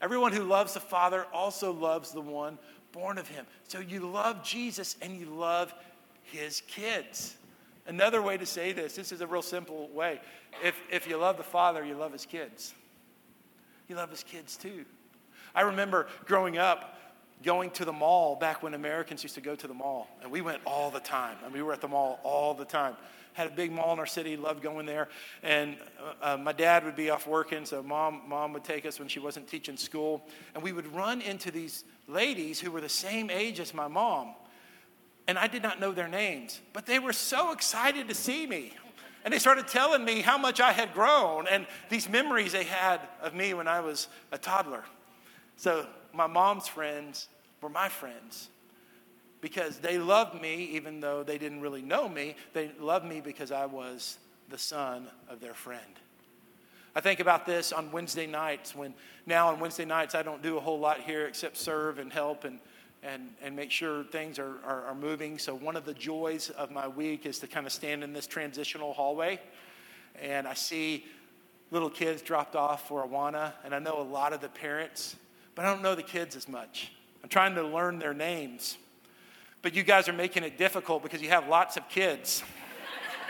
Everyone 0.00 0.32
who 0.32 0.44
loves 0.44 0.74
the 0.74 0.80
Father 0.80 1.26
also 1.32 1.72
loves 1.72 2.12
the 2.12 2.20
one 2.20 2.58
born 2.92 3.18
of 3.18 3.26
him. 3.26 3.44
So 3.66 3.80
you 3.80 4.08
love 4.08 4.44
Jesus 4.44 4.94
and 5.02 5.18
you 5.18 5.26
love 5.26 5.74
his 6.22 6.62
kids. 6.68 7.36
Another 7.88 8.22
way 8.22 8.36
to 8.36 8.46
say 8.46 8.70
this, 8.70 8.94
this 8.94 9.10
is 9.10 9.20
a 9.20 9.26
real 9.26 9.42
simple 9.42 9.88
way. 9.88 10.20
If, 10.64 10.80
if 10.90 11.08
you 11.08 11.16
love 11.16 11.36
the 11.36 11.42
Father, 11.42 11.84
you 11.84 11.94
love 11.94 12.12
his 12.12 12.26
kids. 12.26 12.74
You 13.88 13.96
love 13.96 14.10
his 14.10 14.22
kids 14.22 14.56
too. 14.56 14.84
I 15.54 15.62
remember 15.62 16.06
growing 16.24 16.58
up, 16.58 16.98
going 17.42 17.70
to 17.72 17.84
the 17.84 17.92
mall 17.92 18.36
back 18.36 18.62
when 18.62 18.74
Americans 18.74 19.22
used 19.22 19.34
to 19.34 19.40
go 19.40 19.54
to 19.54 19.66
the 19.66 19.74
mall. 19.74 20.08
And 20.22 20.30
we 20.30 20.40
went 20.40 20.60
all 20.66 20.90
the 20.90 21.00
time. 21.00 21.36
And 21.44 21.52
we 21.52 21.62
were 21.62 21.72
at 21.72 21.80
the 21.80 21.88
mall 21.88 22.20
all 22.22 22.54
the 22.54 22.64
time. 22.64 22.96
Had 23.34 23.46
a 23.46 23.50
big 23.50 23.72
mall 23.72 23.92
in 23.94 23.98
our 23.98 24.06
city, 24.06 24.36
loved 24.36 24.62
going 24.62 24.86
there. 24.86 25.08
And 25.42 25.76
uh, 26.22 26.34
uh, 26.34 26.36
my 26.36 26.52
dad 26.52 26.84
would 26.84 26.96
be 26.96 27.10
off 27.10 27.26
working, 27.26 27.64
so 27.64 27.82
mom, 27.82 28.22
mom 28.28 28.52
would 28.52 28.62
take 28.62 28.84
us 28.84 28.98
when 28.98 29.08
she 29.08 29.20
wasn't 29.20 29.48
teaching 29.48 29.76
school. 29.76 30.22
And 30.54 30.62
we 30.62 30.72
would 30.72 30.86
run 30.94 31.22
into 31.22 31.50
these 31.50 31.84
ladies 32.08 32.60
who 32.60 32.70
were 32.70 32.82
the 32.82 32.90
same 32.90 33.30
age 33.30 33.58
as 33.58 33.72
my 33.72 33.88
mom. 33.88 34.34
And 35.26 35.38
I 35.38 35.46
did 35.46 35.62
not 35.62 35.80
know 35.80 35.92
their 35.92 36.08
names, 36.08 36.60
but 36.72 36.84
they 36.84 36.98
were 36.98 37.12
so 37.12 37.52
excited 37.52 38.08
to 38.08 38.14
see 38.14 38.46
me. 38.46 38.74
And 39.24 39.32
they 39.32 39.38
started 39.38 39.68
telling 39.68 40.04
me 40.04 40.20
how 40.20 40.36
much 40.36 40.60
I 40.60 40.72
had 40.72 40.92
grown 40.92 41.46
and 41.46 41.66
these 41.88 42.08
memories 42.08 42.52
they 42.52 42.64
had 42.64 43.00
of 43.20 43.34
me 43.34 43.54
when 43.54 43.68
I 43.68 43.80
was 43.80 44.08
a 44.32 44.38
toddler. 44.38 44.84
So 45.56 45.86
my 46.12 46.26
mom's 46.26 46.66
friends 46.66 47.28
were 47.60 47.68
my 47.68 47.88
friends 47.88 48.48
because 49.40 49.78
they 49.78 49.98
loved 49.98 50.40
me 50.40 50.70
even 50.72 51.00
though 51.00 51.22
they 51.22 51.38
didn't 51.38 51.60
really 51.60 51.82
know 51.82 52.08
me. 52.08 52.34
They 52.52 52.72
loved 52.80 53.04
me 53.04 53.20
because 53.20 53.52
I 53.52 53.66
was 53.66 54.18
the 54.48 54.58
son 54.58 55.06
of 55.28 55.40
their 55.40 55.54
friend. 55.54 55.80
I 56.94 57.00
think 57.00 57.20
about 57.20 57.46
this 57.46 57.72
on 57.72 57.90
Wednesday 57.90 58.26
nights 58.26 58.74
when 58.74 58.92
now 59.24 59.48
on 59.48 59.60
Wednesday 59.60 59.84
nights 59.84 60.14
I 60.14 60.22
don't 60.22 60.42
do 60.42 60.56
a 60.56 60.60
whole 60.60 60.78
lot 60.78 61.00
here 61.00 61.26
except 61.26 61.56
serve 61.56 61.98
and 61.98 62.12
help 62.12 62.44
and, 62.44 62.58
and, 63.02 63.30
and 63.42 63.56
make 63.56 63.70
sure 63.70 64.04
things 64.04 64.38
are, 64.38 64.56
are, 64.64 64.84
are 64.86 64.94
moving. 64.94 65.38
So, 65.38 65.54
one 65.54 65.76
of 65.76 65.84
the 65.84 65.94
joys 65.94 66.50
of 66.50 66.70
my 66.70 66.86
week 66.86 67.26
is 67.26 67.38
to 67.40 67.46
kind 67.46 67.66
of 67.66 67.72
stand 67.72 68.04
in 68.04 68.12
this 68.12 68.26
transitional 68.26 68.92
hallway 68.92 69.40
and 70.20 70.46
I 70.46 70.54
see 70.54 71.04
little 71.70 71.90
kids 71.90 72.20
dropped 72.20 72.54
off 72.54 72.86
for 72.86 73.06
Awana, 73.06 73.54
and 73.64 73.74
I 73.74 73.78
know 73.78 73.98
a 73.98 74.02
lot 74.02 74.34
of 74.34 74.42
the 74.42 74.48
parents 74.50 75.16
but 75.54 75.64
I 75.64 75.72
don't 75.72 75.82
know 75.82 75.94
the 75.94 76.02
kids 76.02 76.36
as 76.36 76.48
much. 76.48 76.92
I'm 77.22 77.28
trying 77.28 77.54
to 77.56 77.62
learn 77.62 77.98
their 77.98 78.14
names. 78.14 78.78
But 79.60 79.74
you 79.74 79.82
guys 79.82 80.08
are 80.08 80.12
making 80.12 80.44
it 80.44 80.58
difficult 80.58 81.02
because 81.02 81.22
you 81.22 81.28
have 81.28 81.48
lots 81.48 81.76
of 81.76 81.88
kids. 81.88 82.42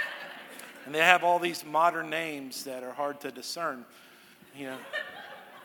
and 0.86 0.94
they 0.94 1.00
have 1.00 1.24
all 1.24 1.38
these 1.38 1.64
modern 1.64 2.10
names 2.10 2.64
that 2.64 2.82
are 2.82 2.92
hard 2.92 3.20
to 3.22 3.30
discern. 3.30 3.84
You 4.56 4.66
know, 4.66 4.76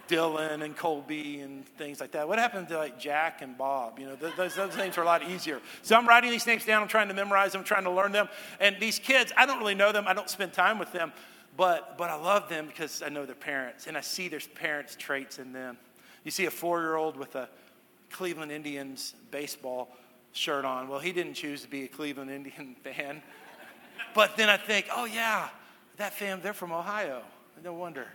Dylan 0.08 0.64
and 0.64 0.76
Colby 0.76 1.42
and 1.42 1.66
things 1.78 2.00
like 2.00 2.12
that. 2.12 2.28
What 2.28 2.40
happened 2.40 2.68
to 2.70 2.78
like 2.78 3.00
Jack 3.00 3.42
and 3.42 3.58
Bob? 3.58 4.00
You 4.00 4.08
know, 4.08 4.16
those, 4.16 4.56
those 4.56 4.78
names 4.78 4.98
are 4.98 5.02
a 5.02 5.06
lot 5.06 5.28
easier. 5.28 5.62
So 5.82 5.96
I'm 5.96 6.08
writing 6.08 6.32
these 6.32 6.48
names 6.48 6.66
down. 6.66 6.82
I'm 6.82 6.88
trying 6.88 7.08
to 7.08 7.14
memorize 7.14 7.52
them, 7.52 7.64
trying 7.64 7.84
to 7.84 7.92
learn 7.92 8.12
them. 8.12 8.30
And 8.60 8.78
these 8.80 9.00
kids, 9.00 9.32
I 9.36 9.46
don't 9.46 9.60
really 9.60 9.76
know 9.76 9.92
them. 9.92 10.06
I 10.08 10.14
don't 10.14 10.30
spend 10.30 10.54
time 10.54 10.80
with 10.80 10.92
them. 10.92 11.12
But, 11.56 11.98
but 11.98 12.10
I 12.10 12.16
love 12.16 12.50
them 12.50 12.68
because 12.68 13.02
I 13.02 13.10
know 13.10 13.26
their 13.26 13.36
parents 13.36 13.88
and 13.88 13.98
I 13.98 14.02
see 14.02 14.28
their 14.28 14.40
parents' 14.56 14.96
traits 14.96 15.40
in 15.40 15.54
them. 15.54 15.78
You 16.24 16.32
see 16.32 16.46
a 16.46 16.52
four 16.52 16.82
year 16.82 16.96
old 16.96 17.18
with 17.18 17.36
a 17.36 17.50
Cleveland 18.12 18.52
Indians 18.52 19.16
baseball 19.32 19.90
shirt 20.34 20.66
on. 20.66 20.88
Well, 20.88 21.00
he 21.00 21.12
didn't 21.12 21.34
choose 21.34 21.64
to 21.64 21.68
be 21.68 21.84
a 21.84 21.88
Cleveland 21.88 22.30
Indian 22.30 22.76
fan. 22.84 23.22
But 24.14 24.38
then 24.38 24.50
I 24.50 24.58
think, 24.58 24.88
oh, 24.96 25.06
yeah, 25.06 25.50
that 25.98 26.14
fam, 26.14 26.42
they're 26.42 26.54
from 26.54 26.72
Ohio. 26.72 27.22
No 27.64 27.74
wonder. 27.74 28.08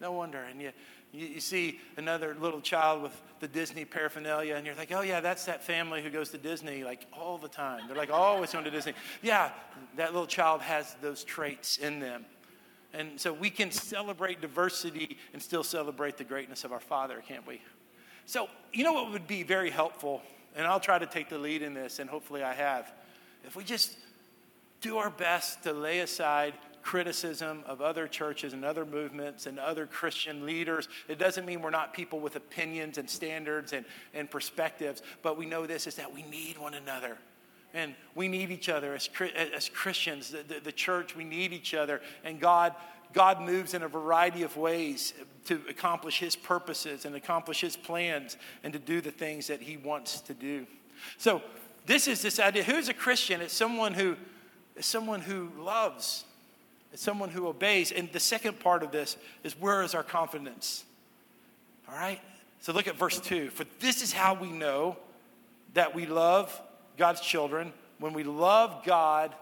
No 0.00 0.12
wonder. 0.12 0.42
And 0.42 0.60
you, 0.60 0.72
you, 1.14 1.26
you, 1.26 1.40
see 1.40 1.80
another 1.96 2.36
little 2.40 2.60
child 2.60 3.02
with 3.02 3.22
the 3.40 3.46
Disney 3.46 3.84
paraphernalia, 3.84 4.56
and 4.56 4.66
you're 4.66 4.74
like, 4.74 4.92
oh, 4.92 5.02
yeah, 5.02 5.20
that's 5.20 5.44
that 5.44 5.62
family 5.62 6.02
who 6.02 6.10
goes 6.10 6.30
to 6.30 6.38
Disney 6.38 6.82
like 6.82 7.06
all 7.12 7.38
the 7.38 7.48
time. 7.48 7.86
They're 7.86 7.96
like 7.96 8.10
always 8.10 8.52
going 8.52 8.64
to 8.64 8.70
Disney. 8.70 8.94
Yeah, 9.22 9.50
that 9.96 10.12
little 10.12 10.26
child 10.26 10.60
has 10.62 10.96
those 11.00 11.22
traits 11.22 11.78
in 11.78 12.00
them. 12.00 12.26
And 12.92 13.20
so 13.20 13.32
we 13.32 13.50
can 13.50 13.70
celebrate 13.70 14.40
diversity 14.40 15.18
and 15.32 15.42
still 15.42 15.64
celebrate 15.64 16.16
the 16.16 16.24
greatness 16.24 16.64
of 16.64 16.72
our 16.72 16.80
Father, 16.80 17.22
can't 17.26 17.46
we? 17.46 17.60
So, 18.26 18.48
you 18.72 18.84
know 18.84 18.92
what 18.92 19.12
would 19.12 19.26
be 19.26 19.42
very 19.42 19.70
helpful, 19.70 20.22
and 20.56 20.66
I'll 20.66 20.80
try 20.80 20.98
to 20.98 21.06
take 21.06 21.28
the 21.28 21.38
lead 21.38 21.62
in 21.62 21.74
this, 21.74 21.98
and 21.98 22.08
hopefully 22.08 22.42
I 22.42 22.54
have. 22.54 22.92
If 23.44 23.56
we 23.56 23.64
just 23.64 23.96
do 24.80 24.98
our 24.98 25.10
best 25.10 25.62
to 25.64 25.72
lay 25.72 26.00
aside 26.00 26.54
criticism 26.84 27.64
of 27.66 27.80
other 27.80 28.06
churches 28.06 28.52
and 28.52 28.64
other 28.64 28.84
movements 28.84 29.46
and 29.46 29.58
other 29.58 29.86
Christian 29.86 30.44
leaders. 30.44 30.86
It 31.08 31.18
doesn't 31.18 31.46
mean 31.46 31.62
we're 31.62 31.70
not 31.70 31.94
people 31.94 32.20
with 32.20 32.36
opinions 32.36 32.98
and 32.98 33.08
standards 33.08 33.72
and, 33.72 33.86
and 34.12 34.30
perspectives, 34.30 35.02
but 35.22 35.38
we 35.38 35.46
know 35.46 35.66
this 35.66 35.86
is 35.86 35.96
that 35.96 36.12
we 36.12 36.22
need 36.22 36.58
one 36.58 36.74
another. 36.74 37.16
And 37.72 37.94
we 38.14 38.28
need 38.28 38.50
each 38.50 38.68
other 38.68 38.94
as, 38.94 39.08
as 39.56 39.68
Christians, 39.70 40.30
the, 40.30 40.42
the, 40.42 40.60
the 40.60 40.72
church, 40.72 41.16
we 41.16 41.24
need 41.24 41.52
each 41.52 41.74
other. 41.74 42.02
And 42.22 42.38
God, 42.38 42.74
God 43.14 43.40
moves 43.40 43.72
in 43.72 43.82
a 43.82 43.88
variety 43.88 44.42
of 44.42 44.56
ways 44.56 45.14
to 45.46 45.60
accomplish 45.68 46.20
His 46.20 46.36
purposes 46.36 47.06
and 47.06 47.16
accomplish 47.16 47.62
His 47.62 47.76
plans 47.76 48.36
and 48.62 48.72
to 48.74 48.78
do 48.78 49.00
the 49.00 49.10
things 49.10 49.46
that 49.46 49.62
He 49.62 49.78
wants 49.78 50.20
to 50.20 50.34
do. 50.34 50.66
So, 51.16 51.42
this 51.86 52.08
is 52.08 52.22
this 52.22 52.38
idea 52.38 52.62
who's 52.62 52.88
a 52.88 52.94
Christian? 52.94 53.40
It's 53.40 53.52
someone 53.52 53.94
who, 53.94 54.16
is 54.76 54.86
someone 54.86 55.20
who 55.20 55.50
loves, 55.58 56.24
it's 56.94 57.02
someone 57.02 57.28
who 57.28 57.48
obeys. 57.48 57.90
And 57.90 58.10
the 58.12 58.20
second 58.20 58.60
part 58.60 58.84
of 58.84 58.92
this 58.92 59.16
is 59.42 59.58
where 59.60 59.82
is 59.82 59.96
our 59.96 60.04
confidence? 60.04 60.84
All 61.88 61.96
right? 61.96 62.20
So, 62.60 62.72
look 62.72 62.86
at 62.86 62.96
verse 62.96 63.18
2. 63.18 63.50
For 63.50 63.64
this 63.80 64.00
is 64.00 64.12
how 64.12 64.34
we 64.34 64.50
know 64.50 64.96
that 65.74 65.92
we 65.92 66.06
love 66.06 66.58
God's 66.96 67.20
children, 67.20 67.72
when 67.98 68.12
we 68.12 68.22
love 68.22 68.84
God 68.84 69.34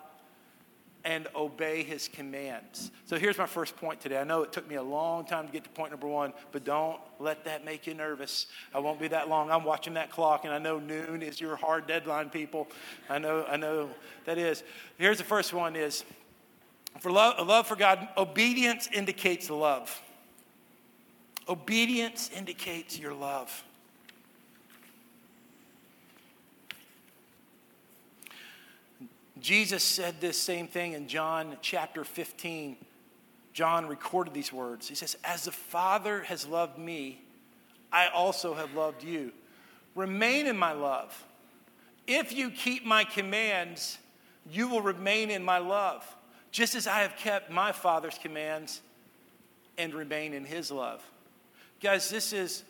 and 1.04 1.26
obey 1.34 1.82
his 1.82 2.08
commands. 2.08 2.90
So 3.06 3.18
here's 3.18 3.36
my 3.36 3.46
first 3.46 3.76
point 3.76 4.00
today. 4.00 4.18
I 4.18 4.24
know 4.24 4.42
it 4.42 4.52
took 4.52 4.68
me 4.68 4.76
a 4.76 4.82
long 4.82 5.24
time 5.24 5.46
to 5.46 5.52
get 5.52 5.64
to 5.64 5.70
point 5.70 5.90
number 5.90 6.06
one, 6.06 6.32
but 6.52 6.64
don't 6.64 7.00
let 7.18 7.44
that 7.44 7.64
make 7.64 7.86
you 7.86 7.94
nervous. 7.94 8.46
I 8.72 8.78
won't 8.78 9.00
be 9.00 9.08
that 9.08 9.28
long. 9.28 9.50
I'm 9.50 9.64
watching 9.64 9.94
that 9.94 10.10
clock, 10.10 10.44
and 10.44 10.54
I 10.54 10.58
know 10.58 10.78
noon 10.78 11.20
is 11.22 11.40
your 11.40 11.56
hard 11.56 11.88
deadline, 11.88 12.30
people. 12.30 12.68
I 13.10 13.18
know, 13.18 13.44
I 13.48 13.56
know 13.56 13.90
that 14.26 14.38
is. 14.38 14.62
Here's 14.96 15.18
the 15.18 15.24
first 15.24 15.52
one 15.52 15.74
is 15.74 16.04
for 17.00 17.10
love, 17.10 17.46
love 17.46 17.66
for 17.66 17.76
God, 17.76 18.08
obedience 18.16 18.88
indicates 18.92 19.50
love. 19.50 20.00
Obedience 21.48 22.30
indicates 22.36 22.98
your 22.98 23.14
love. 23.14 23.64
Jesus 29.40 29.82
said 29.82 30.20
this 30.20 30.38
same 30.38 30.68
thing 30.68 30.92
in 30.92 31.08
John 31.08 31.56
chapter 31.60 32.04
15. 32.04 32.76
John 33.52 33.86
recorded 33.86 34.32
these 34.32 34.52
words. 34.52 34.88
He 34.88 34.94
says, 34.94 35.16
As 35.24 35.44
the 35.44 35.52
Father 35.52 36.22
has 36.22 36.46
loved 36.46 36.78
me, 36.78 37.20
I 37.92 38.06
also 38.08 38.54
have 38.54 38.72
loved 38.74 39.02
you. 39.02 39.32
Remain 39.94 40.46
in 40.46 40.56
my 40.56 40.72
love. 40.72 41.26
If 42.06 42.32
you 42.32 42.50
keep 42.50 42.86
my 42.86 43.04
commands, 43.04 43.98
you 44.50 44.68
will 44.68 44.80
remain 44.80 45.30
in 45.30 45.44
my 45.44 45.58
love, 45.58 46.04
just 46.52 46.74
as 46.74 46.86
I 46.86 47.00
have 47.00 47.16
kept 47.16 47.50
my 47.50 47.72
Father's 47.72 48.18
commands 48.18 48.82
and 49.78 49.94
remain 49.94 50.34
in 50.34 50.44
his 50.44 50.70
love. 50.70 51.02
Guys, 51.80 52.10
this 52.10 52.32
is 52.32 52.62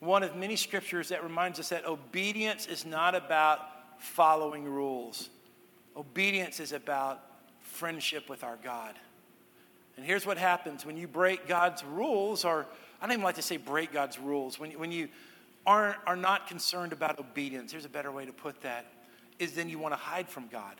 one 0.00 0.22
of 0.22 0.34
many 0.34 0.56
scriptures 0.56 1.08
that 1.10 1.22
reminds 1.22 1.60
us 1.60 1.68
that 1.70 1.86
obedience 1.86 2.66
is 2.66 2.84
not 2.84 3.14
about 3.14 3.60
following 3.98 4.64
rules. 4.64 5.30
Obedience 5.96 6.58
is 6.58 6.72
about 6.72 7.20
friendship 7.60 8.28
with 8.28 8.42
our 8.42 8.58
God. 8.62 8.94
And 9.96 10.04
here's 10.04 10.26
what 10.26 10.38
happens 10.38 10.84
when 10.84 10.96
you 10.96 11.06
break 11.06 11.46
God's 11.46 11.84
rules, 11.84 12.44
or 12.44 12.66
I 13.00 13.06
don't 13.06 13.12
even 13.12 13.24
like 13.24 13.36
to 13.36 13.42
say 13.42 13.58
break 13.58 13.92
God's 13.92 14.18
rules, 14.18 14.58
when, 14.58 14.72
when 14.72 14.90
you 14.90 15.08
are, 15.66 15.96
are 16.06 16.16
not 16.16 16.48
concerned 16.48 16.92
about 16.92 17.20
obedience, 17.20 17.70
here's 17.70 17.84
a 17.84 17.90
better 17.90 18.10
way 18.10 18.26
to 18.26 18.32
put 18.32 18.62
that, 18.62 18.86
is 19.38 19.52
then 19.52 19.68
you 19.68 19.78
want 19.78 19.92
to 19.92 19.98
hide 19.98 20.28
from 20.28 20.48
God. 20.48 20.74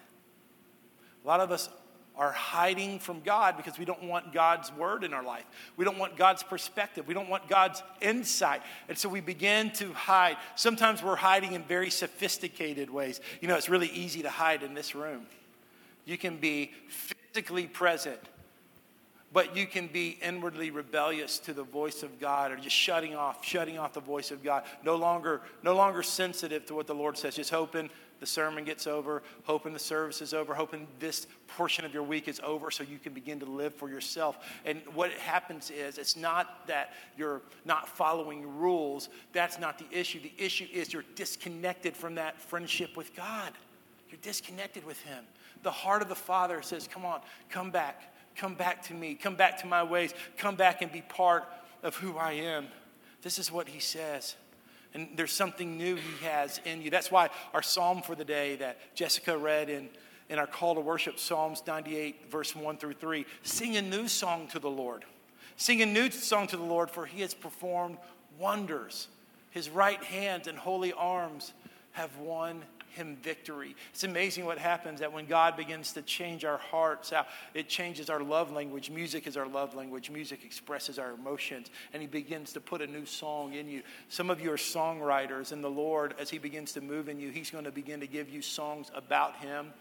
A 1.23 1.29
lot 1.29 1.41
of 1.41 1.51
us 1.51 1.69
are 2.17 2.33
hiding 2.33 2.99
from 2.99 3.21
God 3.21 3.57
because 3.57 3.79
we 3.79 3.85
don't 3.85 4.03
want 4.05 4.33
God's 4.33 4.73
word 4.73 5.05
in 5.05 5.15
our 5.15 5.23
life. 5.23 5.45
We 5.77 5.85
don't 5.85 5.99
want 5.99 6.17
God's 6.17 6.43
perspective. 6.43 7.07
We 7.09 7.15
don't 7.15 7.29
want 7.29 7.49
God's 7.49 7.83
insight. 8.01 8.63
And 8.89 8.99
so 8.99 9.09
we 9.09 9.21
begin 9.21 9.71
to 9.73 9.93
hide. 9.93 10.37
Sometimes 10.55 11.03
we're 11.03 11.17
hiding 11.17 11.53
in 11.53 11.63
very 11.63 11.91
sophisticated 11.91 12.91
ways. 12.91 13.21
You 13.41 13.49
know, 13.49 13.57
it's 13.57 13.69
really 13.69 13.89
easy 13.89 14.23
to 14.23 14.31
hide 14.31 14.63
in 14.63 14.75
this 14.75 14.95
room. 14.95 15.27
You 16.05 16.19
can 16.19 16.37
be 16.37 16.73
physically 16.89 17.67
present, 17.67 18.21
but 19.33 19.57
you 19.57 19.67
can 19.67 19.87
be 19.87 20.19
inwardly 20.23 20.71
rebellious 20.71 21.39
to 21.41 21.55
the 21.55 21.63
voice 21.63 22.03
of 22.03 22.21
God 22.21 22.51
or 22.51 22.57
just 22.57 22.77
shutting 22.77 23.15
off, 23.15 23.45
shutting 23.45 23.79
off 23.79 23.93
the 23.95 24.01
voice 24.01 24.31
of 24.31 24.43
God. 24.43 24.65
No 24.85 24.97
longer, 24.97 25.41
no 25.63 25.75
longer 25.75 26.03
sensitive 26.03 26.67
to 26.67 26.75
what 26.75 26.87
the 26.87 26.95
Lord 26.95 27.17
says, 27.17 27.37
just 27.37 27.51
hoping 27.51 27.91
the 28.21 28.27
sermon 28.27 28.65
gets 28.65 28.87
over, 28.87 29.23
hoping 29.45 29.73
the 29.73 29.79
service 29.79 30.21
is 30.21 30.33
over, 30.35 30.55
hoping 30.55 30.87
this 30.99 31.27
portion 31.49 31.85
of 31.85 31.93
your 31.93 32.03
week 32.03 32.29
is 32.29 32.41
over 32.45 32.71
so 32.71 32.85
you 32.85 32.99
can 32.99 33.13
begin 33.13 33.41
to 33.41 33.47
live 33.47 33.75
for 33.75 33.89
yourself. 33.89 34.39
And 34.65 34.81
what 34.95 35.11
happens 35.13 35.71
is 35.71 35.99
it's 35.99 36.17
not 36.17 36.67
that 36.67 36.93
you're 37.17 37.41
not 37.65 37.89
following 37.89 38.59
rules, 38.59 39.09
that's 39.33 39.59
not 39.59 39.79
the 39.79 39.87
issue. 39.91 40.21
The 40.21 40.33
issue 40.39 40.67
is 40.73 40.93
you're 40.93 41.05
disconnected 41.15 41.97
from 41.97 42.15
that 42.17 42.41
friendship 42.41 42.97
with 42.97 43.17
God. 43.17 43.53
You're 44.11 44.21
disconnected 44.23 44.85
with 44.85 45.01
Him. 45.03 45.25
The 45.63 45.71
heart 45.71 46.03
of 46.03 46.09
the 46.09 46.15
Father 46.15 46.63
says, 46.63 46.87
Come 46.87 47.05
on, 47.05 47.21
come 47.49 47.71
back. 47.71 48.15
Come 48.37 48.55
back 48.55 48.83
to 48.85 48.95
me. 48.95 49.15
Come 49.15 49.35
back 49.35 49.59
to 49.61 49.67
my 49.67 49.83
ways. 49.83 50.15
Come 50.37 50.57
back 50.57 50.83
and 50.83 50.91
be 50.91 51.03
part 51.03 51.45
of 51.83 51.97
who 51.97 52.17
I 52.17 52.33
am. 52.33 52.69
This 53.23 53.39
is 53.39 53.51
what 53.51 53.69
He 53.69 53.81
says. 53.81 54.37
And 54.95 55.09
there's 55.17 55.33
something 55.33 55.79
new 55.79 55.97
He 55.97 56.25
has 56.25 56.61
in 56.65 56.83
you. 56.83 56.91
That's 56.91 57.11
why 57.11 57.31
our 57.55 57.63
psalm 57.63 58.03
for 58.03 58.15
the 58.15 58.25
day 58.25 58.57
that 58.57 58.95
Jessica 58.95 59.37
read 59.37 59.71
in, 59.71 59.89
in 60.29 60.39
our 60.39 60.47
call 60.47 60.75
to 60.75 60.81
worship, 60.81 61.19
Psalms 61.19 61.63
98, 61.67 62.31
verse 62.31 62.57
1 62.57 62.77
through 62.79 62.95
3, 62.95 63.25
sing 63.43 63.77
a 63.77 63.83
new 63.83 64.09
song 64.09 64.49
to 64.49 64.59
the 64.59 64.71
Lord. 64.71 65.05
Sing 65.57 65.83
a 65.83 65.87
new 65.87 66.11
song 66.11 66.47
to 66.49 66.57
the 66.57 66.65
Lord, 66.65 66.91
for 66.91 67.07
He 67.07 67.21
has 67.21 67.35
performed 67.35 67.99
wonders. 68.39 69.09
His 69.51 69.69
right 69.69 70.03
hand 70.03 70.47
and 70.47 70.59
holy 70.59 70.93
arms 70.93 71.53
have 71.93 72.17
won 72.19 72.63
him 72.91 73.17
victory. 73.23 73.77
It's 73.93 74.05
amazing 74.05 74.45
what 74.45 74.59
happens 74.59 75.01
that 75.01 75.13
when 75.13 75.27
God 75.27 75.57
begins 75.57 75.93
to 75.93 76.03
change 76.03 76.45
our 76.45 76.59
hearts, 76.59 77.13
it 77.55 77.69
changes 77.69 78.11
our 78.11 78.23
love 78.23 78.53
language. 78.53 78.91
Music 78.91 79.27
is 79.27 79.37
our 79.37 79.47
love 79.47 79.75
language. 79.75 80.11
Music 80.11 80.45
expresses 80.45 80.99
our 80.99 81.13
emotions, 81.13 81.69
and 81.93 82.03
he 82.03 82.09
begins 82.09 82.53
to 82.53 82.61
put 82.61 82.83
a 82.83 82.87
new 82.87 83.07
song 83.07 83.55
in 83.55 83.69
you. 83.69 83.83
Some 84.09 84.31
of 84.31 84.41
you 84.41 84.53
are 84.53 84.57
songwriters, 84.57 85.53
and 85.53 85.63
the 85.63 85.71
Lord, 85.71 86.15
as 86.19 86.31
he 86.31 86.39
begins 86.39 86.73
to 86.73 86.81
move 86.81 87.09
in 87.09 87.19
you, 87.19 87.31
he's 87.31 87.51
going 87.51 87.65
to 87.65 87.73
begin 87.73 88.01
to 88.01 88.07
give 88.07 88.29
you 88.29 88.43
songs 88.43 88.91
about 88.95 89.37
him, 89.37 89.73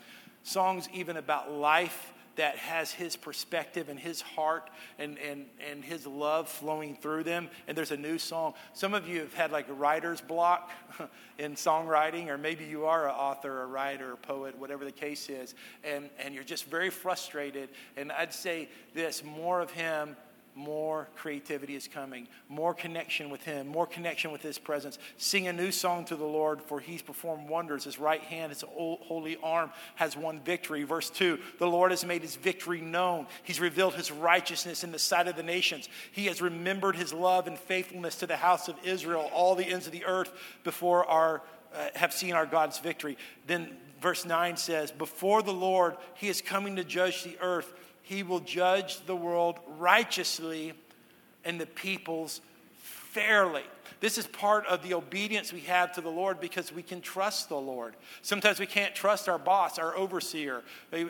songs 0.44 0.88
even 0.94 1.18
about 1.18 1.52
life 1.52 2.14
that 2.40 2.56
has 2.56 2.90
his 2.94 3.18
perspective 3.18 3.90
and 3.90 4.00
his 4.00 4.22
heart 4.22 4.70
and, 4.98 5.18
and, 5.18 5.46
and 5.70 5.84
his 5.84 6.08
love 6.08 6.48
flowing 6.48 6.96
through 6.96 7.22
them. 7.22 7.50
And 7.68 7.78
there's 7.78 7.92
a 7.92 7.98
new 7.98 8.18
song. 8.18 8.54
Some 8.72 8.94
of 8.94 9.10
you 9.10 9.20
have 9.20 9.34
had 9.34 9.52
like 9.52 9.68
a 9.68 9.74
writer's 9.74 10.22
block 10.22 10.72
in 11.38 11.56
songwriting, 11.56 12.28
or 12.28 12.38
maybe 12.38 12.64
you 12.64 12.86
are 12.86 13.10
an 13.10 13.14
author, 13.14 13.64
a 13.64 13.66
writer, 13.66 14.14
a 14.14 14.18
poet, 14.18 14.58
whatever 14.58 14.86
the 14.86 14.92
case 14.92 15.30
is, 15.30 15.54
and, 15.84 16.10
and 16.18 16.34
you're 16.34 16.46
just 16.46 16.64
very 16.64 16.90
frustrated. 16.90 17.68
And 17.98 18.10
I'd 18.10 18.34
say 18.34 18.70
this 18.94 19.22
more 19.22 19.60
of 19.60 19.72
him 19.72 20.16
more 20.56 21.08
creativity 21.16 21.76
is 21.76 21.88
coming, 21.88 22.28
more 22.48 22.74
connection 22.74 23.30
with 23.30 23.44
Him, 23.44 23.68
more 23.68 23.88
connection 23.88 24.32
with 24.32 24.42
His 24.42 24.58
presence. 24.58 24.98
Sing 25.18 25.48
a 25.48 25.54
new 25.54 25.72
song 25.72 26.06
to 26.06 26.16
the 26.16 26.26
Lord, 26.26 26.62
for 26.62 26.80
He's 26.80 27.02
performed 27.02 27.50
wonders. 27.50 27.84
His 27.84 28.00
right 28.00 28.22
hand, 28.22 28.52
His 28.52 28.64
holy 28.68 29.38
arm 29.42 29.72
has 29.96 30.18
won 30.18 30.42
victory. 30.42 30.84
Verse 30.84 31.10
2 31.10 31.40
The 31.60 31.68
Lord 31.68 31.92
has 31.92 32.06
made 32.06 32.22
His 32.22 32.36
victory 32.36 32.82
known. 32.82 33.28
He's 33.44 33.60
revealed 33.60 33.96
His 33.96 34.12
righteousness 34.12 34.84
in 34.84 34.92
the 34.92 35.00
sight 35.00 35.28
of 35.28 35.36
the 35.36 35.44
nations. 35.44 35.90
He 36.12 36.26
has 36.26 36.42
remembered 36.42 36.96
His 36.96 37.14
love 37.14 37.48
and 37.48 37.58
faithfulness 37.58 38.16
to 38.18 38.28
the 38.28 38.38
house 38.38 38.68
of 38.68 38.76
Israel. 38.84 39.30
All 39.34 39.56
the 39.56 39.66
ends 39.66 39.86
of 39.86 39.94
the 39.94 40.06
earth 40.06 40.32
before 40.64 41.06
our 41.06 41.42
uh, 41.74 41.90
have 41.96 42.14
seen 42.14 42.34
our 42.34 42.46
God's 42.46 42.80
victory. 42.80 43.18
Then 43.46 43.78
verse 44.02 44.26
9 44.26 44.58
says, 44.58 44.92
Before 44.92 45.42
the 45.42 45.54
Lord, 45.54 45.96
He 46.16 46.28
is 46.28 46.42
coming 46.42 46.76
to 46.78 46.84
judge 46.84 47.24
the 47.24 47.38
earth 47.42 47.74
he 48.10 48.24
will 48.24 48.40
judge 48.40 49.06
the 49.06 49.16
world 49.16 49.60
righteously 49.78 50.74
and 51.46 51.62
the 51.62 51.68
peoples 51.68 52.42
fairly. 52.80 53.62
This 54.00 54.18
is 54.18 54.26
part 54.26 54.66
of 54.66 54.82
the 54.82 54.96
obedience 54.96 55.54
we 55.54 55.60
have 55.62 55.94
to 55.94 56.02
the 56.02 56.10
Lord 56.10 56.40
because 56.40 56.74
we 56.74 56.82
can 56.82 57.02
trust 57.02 57.50
the 57.50 57.58
Lord. 57.58 57.94
Sometimes 58.24 58.60
we 58.60 58.66
can't 58.66 58.96
trust 58.96 59.30
our 59.30 59.38
boss, 59.38 59.78
our 59.78 59.96
overseer. 59.96 60.64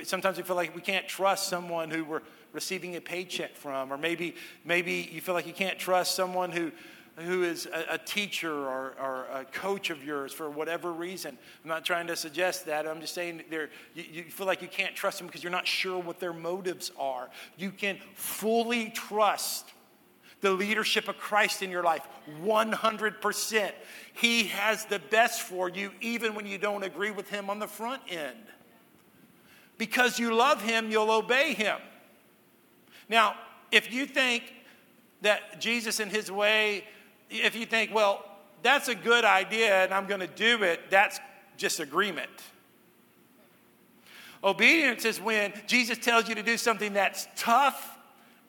Sometimes 0.04 0.36
we 0.36 0.44
feel 0.44 0.58
like 0.58 0.76
we 0.76 0.82
can't 0.82 1.08
trust 1.08 1.48
someone 1.48 1.90
who 1.90 2.04
we're 2.04 2.22
receiving 2.52 2.98
a 2.98 3.02
paycheck 3.02 3.56
from, 3.56 3.94
or 3.94 3.98
maybe 3.98 4.36
maybe 4.66 5.10
you 5.10 5.22
feel 5.22 5.36
like 5.36 5.48
you 5.48 5.54
can't 5.54 5.80
trust 5.80 6.16
someone 6.16 6.52
who 6.52 6.70
who 7.22 7.44
is 7.44 7.66
a, 7.66 7.94
a 7.96 7.98
teacher 7.98 8.52
or, 8.52 8.96
or, 9.00 9.26
a 9.34 9.46
coach 9.46 9.90
of 9.90 10.04
yours 10.04 10.32
for 10.32 10.50
whatever 10.50 10.92
reason. 10.92 11.38
I'm 11.64 11.70
not 11.70 11.86
trying 11.86 12.08
to 12.08 12.16
suggest 12.16 12.66
that. 12.66 12.88
I'm 12.88 13.02
just 13.02 13.14
saying 13.14 13.44
you, 13.52 13.68
you 13.94 14.24
feel 14.24 14.48
like 14.48 14.62
you 14.62 14.68
can't 14.68 14.96
trust 14.96 15.18
them 15.18 15.28
because 15.28 15.44
you're 15.44 15.52
not 15.52 15.68
sure 15.68 16.00
what 16.00 16.20
their 16.20 16.34
motives 16.34 16.92
are. 16.98 17.30
You 17.58 17.72
can 17.72 17.98
fully 18.14 18.90
trust 18.90 19.74
the 20.42 20.52
leadership 20.52 21.08
of 21.08 21.18
Christ 21.18 21.62
in 21.62 21.70
your 21.70 21.84
life 21.84 22.08
100%. 22.44 23.72
He 24.14 24.46
has 24.46 24.86
the 24.86 25.00
best 25.00 25.42
for 25.42 25.70
you, 25.70 25.92
even 26.02 26.36
when 26.36 26.46
you 26.46 26.58
don't 26.58 26.84
agree 26.84 27.12
with 27.12 27.30
Him 27.30 27.50
on 27.50 27.60
the 27.60 27.68
front 27.68 28.02
end. 28.10 28.38
Because 29.78 30.20
you 30.20 30.34
love 30.34 30.62
Him, 30.62 30.92
you'll 30.92 31.12
obey 31.12 31.54
Him. 31.54 31.78
Now, 33.10 33.36
if 33.72 33.92
you 33.92 34.06
think 34.06 34.54
that 35.22 35.60
Jesus 35.60 36.00
and 36.00 36.12
His 36.12 36.32
way 36.32 36.86
if 37.30 37.56
you 37.56 37.66
think, 37.66 37.94
well, 37.94 38.26
that's 38.62 38.88
a 38.88 38.96
good 38.96 39.26
idea 39.26 39.84
and 39.84 39.94
I'm 39.94 40.08
going 40.08 40.22
to 40.22 40.28
do 40.28 40.64
it, 40.64 40.90
that's 40.90 41.20
just 41.58 41.80
agreement. 41.80 42.30
Obedience 44.44 45.06
is 45.06 45.20
when 45.20 45.54
Jesus 45.68 45.98
tells 45.98 46.30
you 46.30 46.36
to 46.36 46.44
do 46.44 46.58
something 46.58 46.94
that's 46.94 47.28
tough 47.36 47.98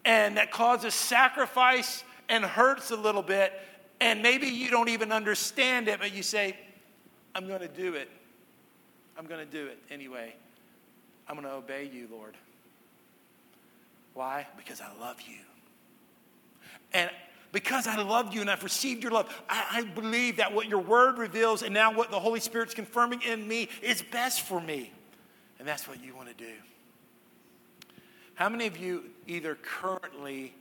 and 0.05 0.37
that 0.37 0.51
causes 0.51 0.95
sacrifice 0.95 2.05
and 2.29 2.45
hurts 2.45 2.93
a 2.93 2.97
little 2.97 3.23
bit, 3.23 3.53
and 4.01 4.23
maybe 4.23 4.47
you 4.47 4.71
don't 4.71 4.89
even 4.89 5.11
understand 5.11 5.89
it, 5.89 5.99
but 5.99 6.15
you 6.15 6.23
say, 6.23 6.57
I'm 7.35 7.47
going 7.47 7.61
to 7.61 7.69
do 7.69 7.95
it. 7.95 8.09
I'm 9.19 9.27
going 9.27 9.45
to 9.45 9.51
do 9.51 9.67
it 9.67 9.79
anyway. 9.91 10.35
I'm 11.29 11.35
going 11.35 11.47
to 11.47 11.55
obey 11.55 11.91
you, 11.93 12.09
Lord. 12.11 12.37
Why? 14.15 14.47
Because 14.57 14.81
I 14.81 14.89
love 15.01 15.21
you. 15.23 15.39
And 16.93 17.11
because 17.53 17.87
I 17.87 18.01
loved 18.01 18.35
you 18.35 18.41
and 18.41 18.51
I've 18.51 18.63
received 18.63 19.03
your 19.03 19.13
love, 19.13 19.29
I, 19.49 19.65
I, 19.73 19.83
believe 19.83 20.37
that 20.37 20.53
what 20.53 20.69
your 20.69 20.81
word 20.81 21.19
reveals 21.19 21.63
and 21.63 21.75
now 21.75 21.93
what 21.93 22.11
the 22.11 22.21
Holy 22.21 22.41
Spirit's 22.41 22.75
confirming 22.75 23.23
in 23.23 23.47
me 23.47 23.69
is 23.83 24.03
best 24.03 24.43
for 24.43 24.61
me. 24.61 24.93
And 25.59 25.67
that's 25.67 25.89
what 25.89 26.03
you 26.03 26.15
want 26.15 26.29
to 26.29 26.35
do. 26.35 26.53
How 28.35 28.49
many 28.49 28.67
of 28.67 28.79
you 28.79 29.05
either 29.27 29.57
currently 29.57 30.55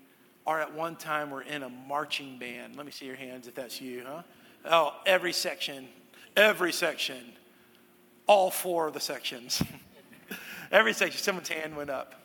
or 0.46 0.60
at 0.60 0.74
one 0.74 0.96
time 0.96 1.30
were 1.30 1.44
in 1.44 1.64
a 1.64 1.70
marching 1.70 2.38
band? 2.38 2.76
Let 2.76 2.86
me 2.86 2.92
see 2.92 3.06
your 3.06 3.16
hands 3.16 3.48
if 3.48 3.56
that's 3.56 3.80
you, 3.80 4.04
huh? 4.06 4.24
Oh, 4.66 4.96
every 5.06 5.32
section, 5.32 5.88
every 6.36 6.74
section, 6.74 7.22
all 8.28 8.52
four 8.52 8.88
of 8.88 8.94
the 8.94 9.00
sections. 9.00 9.64
every 10.72 10.92
section, 10.92 11.22
someone's 11.22 11.50
hand 11.50 11.78
went 11.78 11.90
up. 11.90 12.19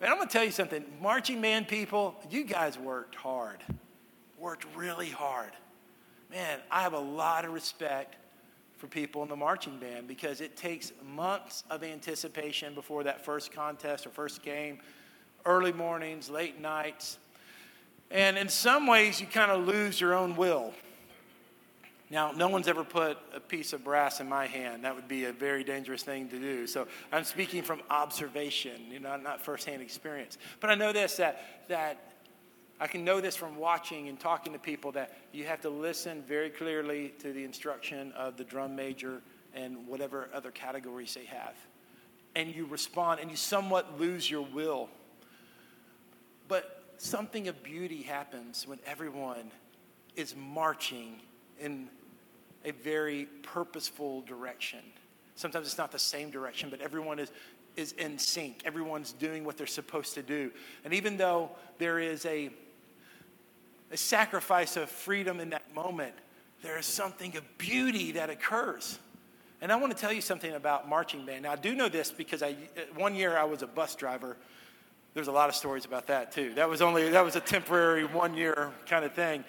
Man, 0.00 0.10
I'm 0.10 0.16
going 0.16 0.28
to 0.28 0.32
tell 0.32 0.44
you 0.44 0.52
something. 0.52 0.84
Marching 1.02 1.40
band 1.40 1.66
people, 1.66 2.14
you 2.30 2.44
guys 2.44 2.78
worked 2.78 3.16
hard. 3.16 3.64
Worked 4.38 4.66
really 4.76 5.10
hard. 5.10 5.50
Man, 6.30 6.60
I 6.70 6.82
have 6.82 6.92
a 6.92 7.00
lot 7.00 7.44
of 7.44 7.52
respect 7.52 8.16
for 8.76 8.86
people 8.86 9.24
in 9.24 9.28
the 9.28 9.34
marching 9.34 9.76
band 9.78 10.06
because 10.06 10.40
it 10.40 10.56
takes 10.56 10.92
months 11.04 11.64
of 11.68 11.82
anticipation 11.82 12.74
before 12.74 13.02
that 13.04 13.24
first 13.24 13.50
contest 13.50 14.06
or 14.06 14.10
first 14.10 14.42
game, 14.42 14.78
early 15.44 15.72
mornings, 15.72 16.30
late 16.30 16.60
nights. 16.60 17.18
And 18.12 18.38
in 18.38 18.48
some 18.48 18.86
ways, 18.86 19.20
you 19.20 19.26
kind 19.26 19.50
of 19.50 19.66
lose 19.66 20.00
your 20.00 20.14
own 20.14 20.36
will. 20.36 20.72
Now, 22.10 22.32
no 22.32 22.48
one's 22.48 22.68
ever 22.68 22.84
put 22.84 23.18
a 23.34 23.40
piece 23.40 23.74
of 23.74 23.84
brass 23.84 24.20
in 24.20 24.28
my 24.28 24.46
hand. 24.46 24.84
That 24.84 24.94
would 24.94 25.08
be 25.08 25.26
a 25.26 25.32
very 25.32 25.62
dangerous 25.62 26.02
thing 26.02 26.28
to 26.30 26.38
do. 26.38 26.66
So 26.66 26.88
I'm 27.12 27.24
speaking 27.24 27.62
from 27.62 27.82
observation, 27.90 28.90
you 28.90 28.98
know, 28.98 29.16
not 29.16 29.42
firsthand 29.42 29.82
experience. 29.82 30.38
But 30.60 30.70
I 30.70 30.74
know 30.74 30.92
this 30.92 31.16
that, 31.16 31.68
that 31.68 32.08
I 32.80 32.86
can 32.86 33.04
know 33.04 33.20
this 33.20 33.36
from 33.36 33.56
watching 33.56 34.08
and 34.08 34.18
talking 34.18 34.54
to 34.54 34.58
people 34.58 34.92
that 34.92 35.18
you 35.32 35.44
have 35.44 35.60
to 35.62 35.70
listen 35.70 36.22
very 36.26 36.48
clearly 36.48 37.12
to 37.18 37.32
the 37.32 37.44
instruction 37.44 38.12
of 38.12 38.38
the 38.38 38.44
drum 38.44 38.74
major 38.74 39.20
and 39.54 39.86
whatever 39.86 40.30
other 40.32 40.50
categories 40.50 41.12
they 41.12 41.26
have. 41.26 41.54
And 42.34 42.54
you 42.54 42.64
respond 42.66 43.20
and 43.20 43.30
you 43.30 43.36
somewhat 43.36 44.00
lose 44.00 44.30
your 44.30 44.46
will. 44.46 44.88
But 46.46 46.94
something 46.96 47.48
of 47.48 47.62
beauty 47.62 48.02
happens 48.02 48.66
when 48.66 48.78
everyone 48.86 49.50
is 50.16 50.34
marching 50.36 51.20
in 51.60 51.88
a 52.64 52.72
very 52.72 53.26
purposeful 53.42 54.22
direction. 54.22 54.80
Sometimes 55.34 55.66
it's 55.66 55.78
not 55.78 55.92
the 55.92 55.98
same 55.98 56.30
direction, 56.30 56.68
but 56.70 56.80
everyone 56.80 57.18
is, 57.18 57.30
is 57.76 57.92
in 57.92 58.18
sync. 58.18 58.62
Everyone's 58.64 59.12
doing 59.12 59.44
what 59.44 59.56
they're 59.56 59.66
supposed 59.66 60.14
to 60.14 60.22
do. 60.22 60.50
And 60.84 60.92
even 60.92 61.16
though 61.16 61.50
there 61.78 61.98
is 61.98 62.26
a, 62.26 62.50
a 63.92 63.96
sacrifice 63.96 64.76
of 64.76 64.90
freedom 64.90 65.38
in 65.40 65.50
that 65.50 65.74
moment, 65.74 66.14
there 66.62 66.78
is 66.78 66.86
something 66.86 67.36
of 67.36 67.58
beauty 67.58 68.12
that 68.12 68.30
occurs. 68.30 68.98
And 69.60 69.72
I 69.72 69.76
want 69.76 69.92
to 69.92 69.98
tell 69.98 70.12
you 70.12 70.20
something 70.20 70.52
about 70.52 70.88
marching 70.88 71.24
band. 71.24 71.42
Now, 71.44 71.52
I 71.52 71.56
do 71.56 71.74
know 71.74 71.88
this 71.88 72.10
because 72.10 72.42
I, 72.42 72.50
uh, 72.50 72.80
one 72.96 73.14
year 73.14 73.36
I 73.36 73.44
was 73.44 73.62
a 73.62 73.66
bus 73.66 73.94
driver. 73.94 74.36
There's 75.14 75.28
a 75.28 75.32
lot 75.32 75.48
of 75.48 75.54
stories 75.54 75.84
about 75.84 76.06
that 76.08 76.32
too. 76.32 76.54
That 76.54 76.68
was 76.68 76.80
only 76.82 77.10
that 77.10 77.24
was 77.24 77.34
a 77.34 77.40
temporary 77.40 78.04
one 78.04 78.34
year 78.34 78.70
kind 78.86 79.04
of 79.04 79.14
thing, 79.14 79.44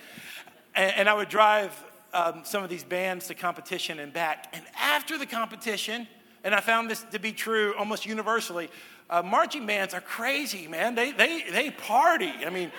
and, 0.73 0.93
and 0.95 1.09
I 1.09 1.13
would 1.13 1.29
drive 1.29 1.71
um, 2.13 2.41
some 2.43 2.63
of 2.63 2.69
these 2.69 2.83
bands 2.83 3.27
to 3.27 3.35
competition 3.35 3.99
and 3.99 4.11
back. 4.11 4.47
And 4.53 4.63
after 4.79 5.17
the 5.17 5.25
competition, 5.25 6.07
and 6.43 6.55
I 6.55 6.61
found 6.61 6.89
this 6.89 7.03
to 7.11 7.19
be 7.19 7.31
true 7.31 7.73
almost 7.77 8.05
universally, 8.05 8.69
uh, 9.09 9.21
marching 9.21 9.65
bands 9.65 9.93
are 9.93 10.01
crazy, 10.01 10.67
man. 10.67 10.95
They, 10.95 11.11
they, 11.11 11.43
they 11.51 11.71
party. 11.71 12.31
I 12.45 12.49
mean, 12.49 12.71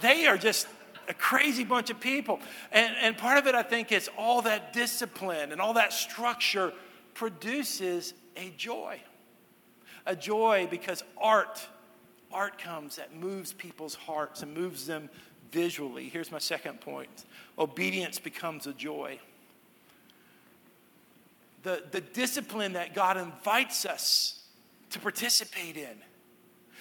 they 0.00 0.26
are 0.26 0.36
just 0.36 0.66
a 1.08 1.14
crazy 1.14 1.64
bunch 1.64 1.90
of 1.90 2.00
people. 2.00 2.40
And, 2.72 2.94
and 3.00 3.16
part 3.16 3.38
of 3.38 3.46
it, 3.46 3.54
I 3.54 3.62
think, 3.62 3.92
is 3.92 4.10
all 4.18 4.42
that 4.42 4.72
discipline 4.72 5.52
and 5.52 5.60
all 5.60 5.74
that 5.74 5.92
structure 5.92 6.72
produces 7.14 8.14
a 8.36 8.52
joy. 8.56 9.00
A 10.06 10.14
joy 10.14 10.68
because 10.70 11.02
art, 11.16 11.66
art 12.32 12.58
comes 12.58 12.96
that 12.96 13.14
moves 13.14 13.52
people's 13.52 13.94
hearts 13.94 14.42
and 14.42 14.54
moves 14.54 14.86
them 14.86 15.08
visually. 15.56 16.10
Here's 16.10 16.30
my 16.30 16.38
second 16.38 16.80
point 16.82 17.08
obedience 17.58 18.18
becomes 18.18 18.66
a 18.66 18.74
joy. 18.74 19.18
The, 21.62 21.82
the 21.90 22.02
discipline 22.02 22.74
that 22.74 22.94
God 22.94 23.16
invites 23.16 23.86
us 23.86 24.44
to 24.90 25.00
participate 25.00 25.78
in, 25.78 25.96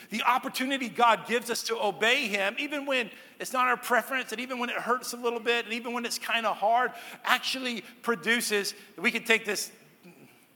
the 0.09 0.21
opportunity 0.23 0.89
God 0.89 1.25
gives 1.25 1.49
us 1.49 1.63
to 1.63 1.81
obey 1.81 2.27
Him, 2.27 2.55
even 2.59 2.85
when 2.85 3.09
it's 3.39 3.53
not 3.53 3.67
our 3.67 3.77
preference, 3.77 4.33
and 4.33 4.41
even 4.41 4.59
when 4.59 4.69
it 4.69 4.75
hurts 4.75 5.13
a 5.13 5.17
little 5.17 5.39
bit, 5.39 5.63
and 5.63 5.73
even 5.73 5.93
when 5.93 6.05
it's 6.05 6.19
kind 6.19 6.45
of 6.45 6.57
hard, 6.57 6.91
actually 7.23 7.81
produces. 8.01 8.75
We 8.97 9.09
could 9.09 9.25
take 9.25 9.45
this 9.45 9.71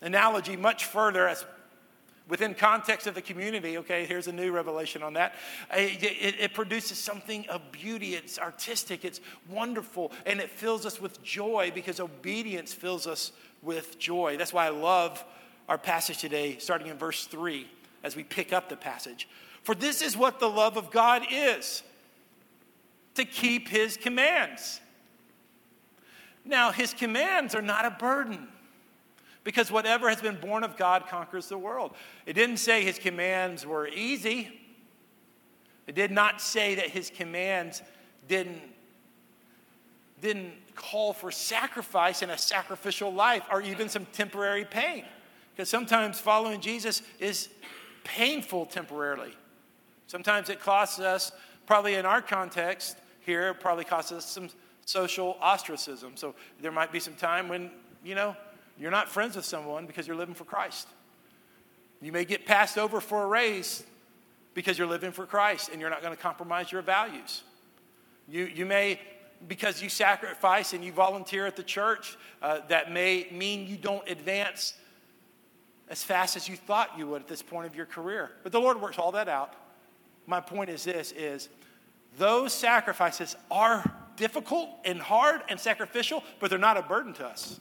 analogy 0.01 0.57
much 0.57 0.85
further 0.85 1.25
as 1.25 1.45
within 2.29 2.53
context 2.53 3.07
of 3.07 3.15
the 3.15 3.21
community 3.21 3.77
okay 3.77 4.05
here's 4.05 4.27
a 4.27 4.31
new 4.31 4.51
revelation 4.51 5.03
on 5.03 5.13
that. 5.13 5.35
It, 5.73 6.03
it, 6.03 6.35
it, 6.39 6.53
produces 6.53 6.97
something 6.97 7.45
of 7.49 7.71
beauty. 7.71 8.15
It's 8.15 8.39
artistic. 8.39 9.03
It's 9.03 9.19
wonderful. 9.49 10.11
And 10.25 10.39
it 10.39 10.49
fills 10.49 10.85
us 10.85 11.01
with 11.01 11.21
joy 11.23 11.71
because 11.73 11.99
obedience 11.99 12.73
fills 12.73 13.07
us 13.07 13.31
with 13.61 13.99
joy. 13.99 14.37
That's 14.37 14.53
why 14.53 14.67
i 14.67 14.69
love 14.69 15.23
our 15.67 15.77
passage 15.77 16.19
today 16.19 16.57
starting 16.59 16.87
in 16.87 16.97
verse 16.97 17.25
3 17.25 17.67
as 18.03 18.15
we 18.15 18.23
pick 18.23 18.53
up 18.53 18.69
the 18.69 18.77
passage. 18.77 19.27
For 19.63 19.75
this 19.75 20.01
is 20.01 20.15
what 20.15 20.39
the 20.39 20.49
love 20.49 20.77
of 20.77 20.91
god 20.91 21.23
is 21.29 21.83
to 23.15 23.25
keep 23.25 23.67
his 23.67 23.97
commands. 23.97 24.79
Now 26.45 26.71
his 26.71 26.93
commands 26.93 27.53
are 27.53 27.61
not 27.61 27.85
a 27.85 27.91
burden 27.91 28.47
because 29.49 29.71
whatever 29.71 30.09
has 30.09 30.21
been 30.21 30.35
born 30.35 30.63
of 30.63 30.77
God 30.77 31.07
conquers 31.07 31.49
the 31.49 31.57
world. 31.57 31.95
It 32.27 32.33
didn't 32.33 32.57
say 32.57 32.83
his 32.83 32.99
commands 32.99 33.65
were 33.65 33.87
easy. 33.87 34.47
It 35.87 35.95
did 35.95 36.11
not 36.11 36.39
say 36.39 36.75
that 36.75 36.91
his 36.91 37.09
commands 37.09 37.81
didn't, 38.27 38.61
didn't 40.21 40.53
call 40.75 41.13
for 41.13 41.31
sacrifice 41.31 42.21
and 42.21 42.31
a 42.31 42.37
sacrificial 42.37 43.11
life 43.11 43.41
or 43.51 43.59
even 43.63 43.89
some 43.89 44.05
temporary 44.13 44.65
pain. 44.65 45.03
Because 45.55 45.67
sometimes 45.67 46.19
following 46.19 46.61
Jesus 46.61 47.01
is 47.19 47.49
painful 48.03 48.67
temporarily. 48.67 49.33
Sometimes 50.05 50.51
it 50.51 50.59
costs 50.59 50.99
us, 50.99 51.31
probably 51.65 51.95
in 51.95 52.05
our 52.05 52.21
context 52.21 52.97
here, 53.21 53.49
it 53.49 53.59
probably 53.59 53.83
costs 53.83 54.11
us 54.11 54.25
some 54.25 54.49
social 54.85 55.37
ostracism. 55.41 56.11
So 56.13 56.35
there 56.61 56.71
might 56.71 56.91
be 56.91 56.99
some 56.99 57.15
time 57.15 57.47
when, 57.47 57.71
you 58.03 58.13
know, 58.13 58.35
you're 58.79 58.91
not 58.91 59.09
friends 59.09 59.35
with 59.35 59.45
someone 59.45 59.85
because 59.85 60.07
you're 60.07 60.15
living 60.15 60.35
for 60.35 60.45
Christ. 60.45 60.87
You 62.01 62.11
may 62.11 62.23
get 62.23 62.45
passed 62.45 62.77
over 62.77 63.01
for 63.01 63.23
a 63.23 63.27
raise 63.27 63.83
because 64.53 64.77
you're 64.77 64.87
living 64.87 65.11
for 65.11 65.25
Christ 65.25 65.69
and 65.69 65.81
you're 65.81 65.89
not 65.89 66.01
going 66.01 66.15
to 66.15 66.21
compromise 66.21 66.71
your 66.71 66.81
values. 66.81 67.43
You, 68.27 68.45
you 68.45 68.65
may, 68.65 68.99
because 69.47 69.81
you 69.81 69.89
sacrifice 69.89 70.73
and 70.73 70.83
you 70.83 70.91
volunteer 70.91 71.45
at 71.45 71.55
the 71.55 71.63
church, 71.63 72.17
uh, 72.41 72.59
that 72.69 72.91
may 72.91 73.27
mean 73.31 73.67
you 73.67 73.75
don't 73.75 74.07
advance 74.09 74.75
as 75.89 76.03
fast 76.03 76.37
as 76.37 76.47
you 76.47 76.55
thought 76.55 76.97
you 76.97 77.07
would 77.07 77.21
at 77.21 77.27
this 77.27 77.41
point 77.41 77.65
of 77.65 77.75
your 77.75 77.85
career. 77.85 78.31
But 78.43 78.51
the 78.51 78.61
Lord 78.61 78.81
works 78.81 78.97
all 78.97 79.11
that 79.13 79.27
out. 79.27 79.53
My 80.25 80.39
point 80.39 80.69
is 80.69 80.83
this 80.83 81.11
is 81.11 81.49
those 82.17 82.53
sacrifices 82.53 83.35
are 83.51 83.83
difficult 84.15 84.69
and 84.85 84.99
hard 84.99 85.41
and 85.49 85.59
sacrificial, 85.59 86.23
but 86.39 86.49
they're 86.49 86.59
not 86.59 86.77
a 86.77 86.81
burden 86.81 87.13
to 87.13 87.25
us. 87.25 87.59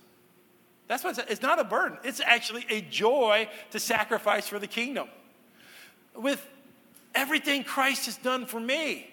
That's 0.88 1.04
what 1.04 1.18
it's, 1.18 1.30
it's 1.30 1.42
not 1.42 1.60
a 1.60 1.64
burden. 1.64 1.98
It's 2.02 2.20
actually 2.20 2.66
a 2.68 2.80
joy 2.80 3.48
to 3.70 3.78
sacrifice 3.78 4.48
for 4.48 4.58
the 4.58 4.66
kingdom. 4.66 5.08
With 6.16 6.44
everything 7.14 7.62
Christ 7.62 8.06
has 8.06 8.16
done 8.16 8.46
for 8.46 8.58
me, 8.58 9.08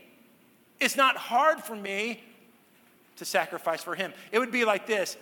it's 0.79 0.95
not 0.95 1.17
hard 1.17 1.59
for 1.59 1.75
me 1.75 2.23
to 3.17 3.25
sacrifice 3.25 3.83
for 3.83 3.93
him. 3.95 4.13
It 4.31 4.39
would 4.39 4.51
be 4.51 4.65
like 4.65 4.87
this 4.87 5.17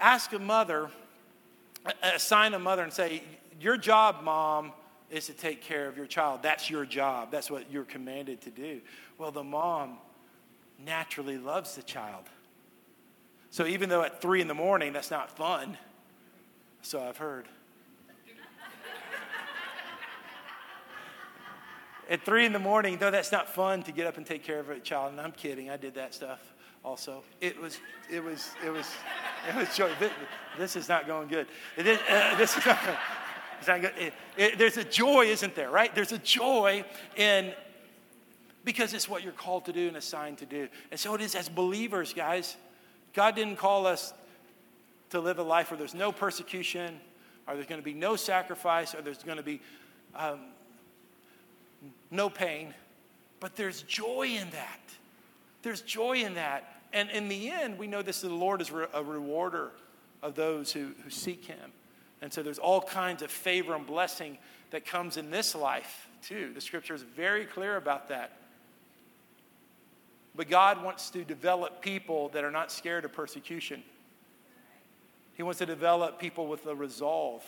ask 0.00 0.32
a 0.32 0.38
mother, 0.38 0.90
assign 2.02 2.54
a 2.54 2.58
mother, 2.58 2.82
and 2.82 2.92
say, 2.92 3.22
Your 3.60 3.76
job, 3.76 4.22
mom, 4.22 4.72
is 5.10 5.26
to 5.26 5.32
take 5.32 5.60
care 5.60 5.88
of 5.88 5.96
your 5.96 6.06
child. 6.06 6.40
That's 6.42 6.70
your 6.70 6.84
job. 6.84 7.30
That's 7.30 7.50
what 7.50 7.70
you're 7.70 7.84
commanded 7.84 8.40
to 8.42 8.50
do. 8.50 8.80
Well, 9.18 9.30
the 9.30 9.44
mom 9.44 9.98
naturally 10.84 11.38
loves 11.38 11.76
the 11.76 11.82
child. 11.82 12.24
So 13.52 13.66
even 13.66 13.90
though 13.90 14.02
at 14.02 14.22
three 14.22 14.40
in 14.40 14.48
the 14.48 14.54
morning, 14.54 14.94
that's 14.94 15.10
not 15.10 15.30
fun, 15.30 15.76
so 16.80 17.02
I've 17.02 17.18
heard. 17.18 17.44
at 22.08 22.24
three 22.24 22.46
in 22.46 22.54
the 22.54 22.58
morning, 22.58 22.96
though 22.96 23.10
that's 23.10 23.30
not 23.30 23.54
fun 23.54 23.82
to 23.82 23.92
get 23.92 24.06
up 24.06 24.16
and 24.16 24.24
take 24.24 24.42
care 24.42 24.58
of 24.58 24.70
a 24.70 24.80
child, 24.80 25.12
and 25.12 25.20
I'm 25.20 25.32
kidding, 25.32 25.68
I 25.68 25.76
did 25.76 25.96
that 25.96 26.14
stuff 26.14 26.40
also. 26.82 27.24
It 27.42 27.60
was, 27.60 27.78
it 28.10 28.24
was, 28.24 28.52
it 28.64 28.70
was, 28.70 28.86
it 29.46 29.54
was 29.54 29.76
joy. 29.76 29.90
This, 30.00 30.12
this 30.56 30.74
is 30.74 30.88
not 30.88 31.06
going 31.06 31.28
good. 31.28 31.46
Uh, 31.76 32.36
this 32.38 32.56
is 32.56 32.64
not, 32.64 32.78
it's 33.58 33.68
not 33.68 33.82
good. 33.82 33.92
It, 33.98 34.14
it, 34.38 34.58
there's 34.58 34.78
a 34.78 34.84
joy, 34.84 35.26
isn't 35.26 35.54
there, 35.54 35.70
right? 35.70 35.94
There's 35.94 36.12
a 36.12 36.18
joy 36.18 36.86
in, 37.16 37.52
because 38.64 38.94
it's 38.94 39.10
what 39.10 39.22
you're 39.22 39.32
called 39.32 39.66
to 39.66 39.74
do 39.74 39.88
and 39.88 39.98
assigned 39.98 40.38
to 40.38 40.46
do. 40.46 40.68
And 40.90 40.98
so 40.98 41.14
it 41.14 41.20
is 41.20 41.34
as 41.34 41.50
believers, 41.50 42.14
guys. 42.14 42.56
God 43.14 43.34
didn't 43.34 43.56
call 43.56 43.86
us 43.86 44.12
to 45.10 45.20
live 45.20 45.38
a 45.38 45.42
life 45.42 45.70
where 45.70 45.78
there's 45.78 45.94
no 45.94 46.12
persecution, 46.12 46.98
or 47.46 47.54
there's 47.54 47.66
going 47.66 47.80
to 47.80 47.84
be 47.84 47.94
no 47.94 48.16
sacrifice, 48.16 48.94
or 48.94 49.02
there's 49.02 49.22
going 49.22 49.36
to 49.36 49.42
be 49.42 49.60
um, 50.14 50.40
no 52.10 52.30
pain. 52.30 52.74
But 53.40 53.56
there's 53.56 53.82
joy 53.82 54.28
in 54.40 54.48
that. 54.50 54.80
There's 55.62 55.82
joy 55.82 56.18
in 56.18 56.34
that. 56.34 56.80
And 56.92 57.10
in 57.10 57.28
the 57.28 57.50
end, 57.50 57.78
we 57.78 57.86
know 57.86 58.02
this 58.02 58.20
the 58.20 58.28
Lord 58.28 58.60
is 58.60 58.70
a 58.70 59.02
rewarder 59.02 59.72
of 60.22 60.34
those 60.34 60.72
who, 60.72 60.92
who 61.02 61.10
seek 61.10 61.44
Him. 61.44 61.72
And 62.20 62.32
so 62.32 62.42
there's 62.42 62.58
all 62.58 62.80
kinds 62.80 63.22
of 63.22 63.30
favor 63.30 63.74
and 63.74 63.86
blessing 63.86 64.38
that 64.70 64.86
comes 64.86 65.16
in 65.16 65.30
this 65.30 65.54
life, 65.54 66.08
too. 66.22 66.52
The 66.54 66.60
scripture 66.60 66.94
is 66.94 67.02
very 67.02 67.44
clear 67.44 67.76
about 67.76 68.08
that. 68.10 68.32
But 70.34 70.48
God 70.48 70.82
wants 70.82 71.10
to 71.10 71.24
develop 71.24 71.82
people 71.82 72.28
that 72.30 72.42
are 72.44 72.50
not 72.50 72.72
scared 72.72 73.04
of 73.04 73.12
persecution. 73.12 73.82
He 75.34 75.42
wants 75.42 75.58
to 75.58 75.66
develop 75.66 76.18
people 76.18 76.46
with 76.46 76.66
a 76.66 76.74
resolve. 76.74 77.44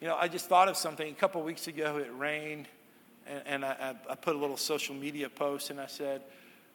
You 0.00 0.08
know, 0.08 0.16
I 0.16 0.28
just 0.28 0.48
thought 0.48 0.68
of 0.68 0.76
something. 0.76 1.08
A 1.08 1.14
couple 1.14 1.42
weeks 1.42 1.68
ago, 1.68 1.98
it 1.98 2.10
rained, 2.16 2.66
and, 3.26 3.42
and 3.46 3.64
I, 3.64 3.94
I, 4.10 4.14
put 4.16 4.34
a 4.34 4.38
little 4.38 4.56
social 4.56 4.94
media 4.94 5.28
post, 5.28 5.70
and 5.70 5.80
I 5.80 5.86
said, 5.86 6.22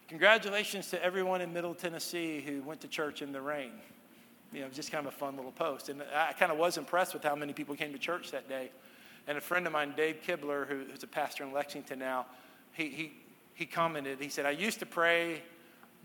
Congratulations 0.08 0.90
to 0.92 1.04
everyone 1.04 1.42
in 1.42 1.52
Middle 1.52 1.76
Tennessee 1.76 2.40
who 2.40 2.62
went 2.62 2.80
to 2.80 2.88
church 2.88 3.22
in 3.22 3.34
the 3.34 3.42
rain. 3.42 3.72
You 4.54 4.62
know, 4.62 4.70
just 4.70 4.90
kind 4.90 5.06
of 5.06 5.14
a 5.14 5.18
fun 5.18 5.36
little 5.36 5.52
post. 5.52 5.90
And 5.90 6.02
I 6.16 6.32
kind 6.32 6.50
of 6.50 6.58
was 6.58 6.78
impressed 6.78 7.14
with 7.14 7.24
how 7.24 7.36
many 7.36 7.52
people 7.52 7.76
came 7.76 7.92
to 7.92 8.00
church 8.00 8.32
that 8.32 8.48
day. 8.48 8.72
And 9.28 9.38
a 9.38 9.42
friend 9.42 9.68
of 9.68 9.74
mine, 9.74 9.94
Dave 9.98 10.22
Kibler, 10.26 10.66
who's 10.66 11.04
a 11.04 11.08
pastor 11.08 11.44
in 11.44 11.52
Lexington 11.52 12.00
now, 12.00 12.28
he, 12.72 12.88
he, 12.88 13.14
he 13.58 13.66
commented, 13.66 14.22
he 14.22 14.30
said, 14.30 14.46
I 14.46 14.52
used 14.52 14.78
to 14.80 14.86
pray 14.86 15.42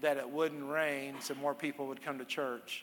that 0.00 0.16
it 0.16 0.28
wouldn't 0.28 0.64
rain 0.64 1.16
so 1.20 1.34
more 1.34 1.54
people 1.54 1.86
would 1.88 2.00
come 2.00 2.18
to 2.18 2.24
church. 2.24 2.82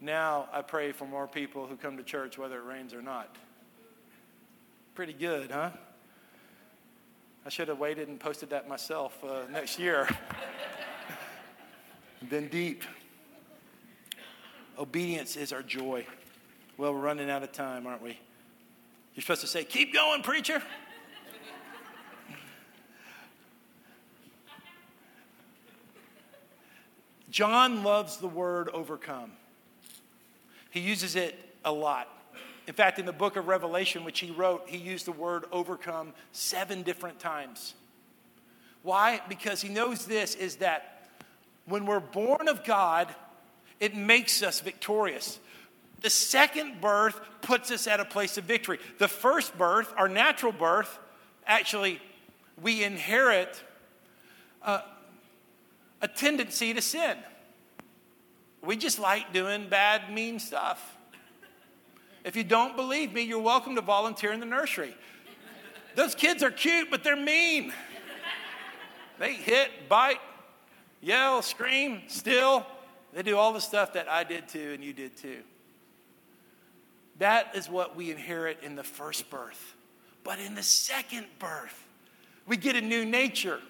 Now 0.00 0.48
I 0.52 0.60
pray 0.60 0.90
for 0.90 1.06
more 1.06 1.28
people 1.28 1.68
who 1.68 1.76
come 1.76 1.96
to 1.96 2.02
church 2.02 2.36
whether 2.36 2.58
it 2.58 2.64
rains 2.64 2.94
or 2.94 3.00
not. 3.00 3.36
Pretty 4.96 5.12
good, 5.12 5.52
huh? 5.52 5.70
I 7.46 7.48
should 7.48 7.68
have 7.68 7.78
waited 7.78 8.08
and 8.08 8.18
posted 8.18 8.50
that 8.50 8.68
myself 8.68 9.16
uh, 9.22 9.42
next 9.52 9.78
year. 9.78 10.08
Been 12.28 12.48
deep. 12.48 12.82
Obedience 14.76 15.36
is 15.36 15.52
our 15.52 15.62
joy. 15.62 16.04
Well, 16.76 16.92
we're 16.92 17.00
running 17.00 17.30
out 17.30 17.44
of 17.44 17.52
time, 17.52 17.86
aren't 17.86 18.02
we? 18.02 18.18
You're 19.14 19.22
supposed 19.22 19.42
to 19.42 19.46
say, 19.46 19.62
Keep 19.62 19.94
going, 19.94 20.22
preacher. 20.22 20.60
John 27.32 27.82
loves 27.82 28.18
the 28.18 28.28
word 28.28 28.68
overcome. 28.68 29.32
He 30.70 30.80
uses 30.80 31.16
it 31.16 31.34
a 31.64 31.72
lot. 31.72 32.06
In 32.66 32.74
fact, 32.74 32.98
in 32.98 33.06
the 33.06 33.12
book 33.12 33.36
of 33.36 33.48
Revelation, 33.48 34.04
which 34.04 34.20
he 34.20 34.30
wrote, 34.30 34.68
he 34.68 34.76
used 34.76 35.06
the 35.06 35.12
word 35.12 35.46
overcome 35.50 36.12
seven 36.32 36.82
different 36.82 37.18
times. 37.18 37.72
Why? 38.82 39.22
Because 39.30 39.62
he 39.62 39.70
knows 39.70 40.04
this 40.04 40.34
is 40.34 40.56
that 40.56 41.08
when 41.64 41.86
we're 41.86 42.00
born 42.00 42.48
of 42.48 42.64
God, 42.64 43.08
it 43.80 43.96
makes 43.96 44.42
us 44.42 44.60
victorious. 44.60 45.40
The 46.02 46.10
second 46.10 46.82
birth 46.82 47.18
puts 47.40 47.70
us 47.70 47.86
at 47.86 47.98
a 47.98 48.04
place 48.04 48.36
of 48.36 48.44
victory. 48.44 48.78
The 48.98 49.08
first 49.08 49.56
birth, 49.56 49.90
our 49.96 50.08
natural 50.08 50.52
birth, 50.52 50.98
actually, 51.46 51.98
we 52.60 52.84
inherit 52.84 53.62
uh, 54.62 54.82
a 56.02 56.08
tendency 56.08 56.74
to 56.74 56.82
sin. 56.82 57.16
We 58.60 58.76
just 58.76 58.98
like 58.98 59.32
doing 59.32 59.68
bad, 59.68 60.12
mean 60.12 60.38
stuff. 60.38 60.96
If 62.24 62.36
you 62.36 62.44
don't 62.44 62.76
believe 62.76 63.12
me, 63.12 63.22
you're 63.22 63.40
welcome 63.40 63.74
to 63.76 63.80
volunteer 63.80 64.32
in 64.32 64.40
the 64.40 64.46
nursery. 64.46 64.94
Those 65.94 66.14
kids 66.14 66.42
are 66.42 66.50
cute, 66.50 66.90
but 66.90 67.02
they're 67.02 67.16
mean. 67.16 67.72
They 69.18 69.34
hit, 69.34 69.88
bite, 69.88 70.20
yell, 71.00 71.42
scream, 71.42 72.02
still. 72.08 72.66
They 73.12 73.22
do 73.22 73.36
all 73.36 73.52
the 73.52 73.60
stuff 73.60 73.92
that 73.92 74.08
I 74.08 74.24
did 74.24 74.48
too 74.48 74.72
and 74.74 74.82
you 74.82 74.92
did 74.92 75.16
too. 75.16 75.38
That 77.18 77.54
is 77.54 77.68
what 77.68 77.94
we 77.94 78.10
inherit 78.10 78.58
in 78.62 78.74
the 78.74 78.82
first 78.82 79.30
birth. 79.30 79.76
But 80.24 80.38
in 80.38 80.54
the 80.54 80.62
second 80.62 81.26
birth, 81.38 81.86
we 82.46 82.56
get 82.56 82.74
a 82.74 82.80
new 82.80 83.04
nature. 83.04 83.60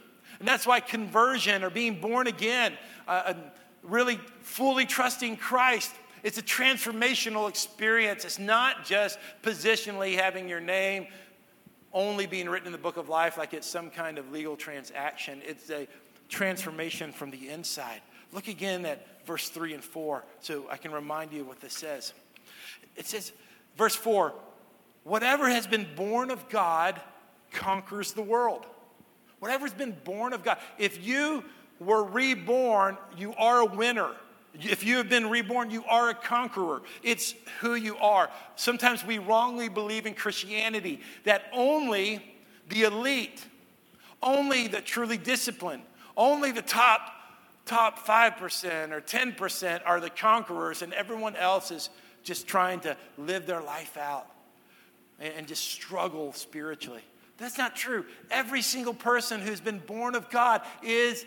And 0.42 0.48
that's 0.48 0.66
why 0.66 0.80
conversion 0.80 1.62
or 1.62 1.70
being 1.70 2.00
born 2.00 2.26
again, 2.26 2.72
uh, 3.06 3.34
really 3.84 4.16
fully 4.40 4.84
trusting 4.84 5.36
Christ, 5.36 5.92
it's 6.24 6.36
a 6.36 6.42
transformational 6.42 7.48
experience. 7.48 8.24
It's 8.24 8.40
not 8.40 8.84
just 8.84 9.20
positionally 9.44 10.18
having 10.18 10.48
your 10.48 10.58
name 10.58 11.06
only 11.92 12.26
being 12.26 12.48
written 12.48 12.66
in 12.66 12.72
the 12.72 12.78
book 12.78 12.96
of 12.96 13.08
life 13.08 13.38
like 13.38 13.54
it's 13.54 13.68
some 13.68 13.88
kind 13.88 14.18
of 14.18 14.32
legal 14.32 14.56
transaction. 14.56 15.40
It's 15.46 15.70
a 15.70 15.86
transformation 16.28 17.12
from 17.12 17.30
the 17.30 17.48
inside. 17.48 18.00
Look 18.32 18.48
again 18.48 18.84
at 18.84 19.24
verse 19.24 19.48
3 19.48 19.74
and 19.74 19.84
4 19.84 20.24
so 20.40 20.64
I 20.68 20.76
can 20.76 20.90
remind 20.90 21.32
you 21.32 21.44
what 21.44 21.60
this 21.60 21.74
says. 21.74 22.14
It 22.96 23.06
says, 23.06 23.30
verse 23.76 23.94
4 23.94 24.32
whatever 25.04 25.48
has 25.48 25.68
been 25.68 25.86
born 25.94 26.32
of 26.32 26.48
God 26.48 27.00
conquers 27.52 28.12
the 28.12 28.22
world. 28.22 28.66
Whatever's 29.42 29.74
been 29.74 29.96
born 30.04 30.34
of 30.34 30.44
God. 30.44 30.58
If 30.78 31.04
you 31.04 31.42
were 31.80 32.04
reborn, 32.04 32.96
you 33.18 33.34
are 33.34 33.58
a 33.58 33.66
winner. 33.66 34.10
If 34.54 34.84
you 34.84 34.98
have 34.98 35.08
been 35.08 35.28
reborn, 35.28 35.68
you 35.72 35.82
are 35.86 36.10
a 36.10 36.14
conqueror. 36.14 36.82
It's 37.02 37.34
who 37.58 37.74
you 37.74 37.96
are. 37.96 38.30
Sometimes 38.54 39.04
we 39.04 39.18
wrongly 39.18 39.68
believe 39.68 40.06
in 40.06 40.14
Christianity 40.14 41.00
that 41.24 41.46
only 41.52 42.24
the 42.68 42.82
elite, 42.84 43.44
only 44.22 44.68
the 44.68 44.80
truly 44.80 45.18
disciplined, 45.18 45.82
only 46.16 46.52
the 46.52 46.62
top 46.62 47.10
top 47.66 48.06
5% 48.06 48.92
or 48.92 49.00
10% 49.00 49.80
are 49.84 49.98
the 49.98 50.10
conquerors 50.10 50.82
and 50.82 50.92
everyone 50.94 51.34
else 51.34 51.72
is 51.72 51.90
just 52.22 52.46
trying 52.46 52.78
to 52.78 52.96
live 53.18 53.46
their 53.46 53.60
life 53.60 53.96
out 53.96 54.28
and, 55.18 55.34
and 55.34 55.46
just 55.48 55.64
struggle 55.64 56.32
spiritually. 56.32 57.02
That's 57.38 57.58
not 57.58 57.74
true. 57.74 58.04
Every 58.30 58.62
single 58.62 58.94
person 58.94 59.40
who's 59.40 59.60
been 59.60 59.80
born 59.80 60.14
of 60.14 60.30
God 60.30 60.62
is 60.82 61.24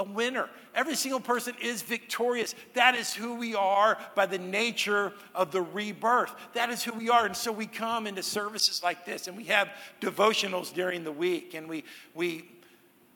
a 0.00 0.04
winner. 0.04 0.48
Every 0.74 0.96
single 0.96 1.20
person 1.20 1.54
is 1.60 1.82
victorious. 1.82 2.54
That 2.72 2.94
is 2.94 3.12
who 3.12 3.34
we 3.34 3.54
are 3.54 3.98
by 4.14 4.26
the 4.26 4.38
nature 4.38 5.12
of 5.34 5.52
the 5.52 5.60
rebirth. 5.60 6.34
That 6.54 6.70
is 6.70 6.82
who 6.82 6.92
we 6.92 7.10
are. 7.10 7.26
And 7.26 7.36
so 7.36 7.52
we 7.52 7.66
come 7.66 8.06
into 8.06 8.22
services 8.22 8.82
like 8.82 9.04
this 9.04 9.28
and 9.28 9.36
we 9.36 9.44
have 9.44 9.68
devotionals 10.00 10.72
during 10.72 11.04
the 11.04 11.12
week 11.12 11.54
and 11.54 11.68
we, 11.68 11.84
we 12.14 12.48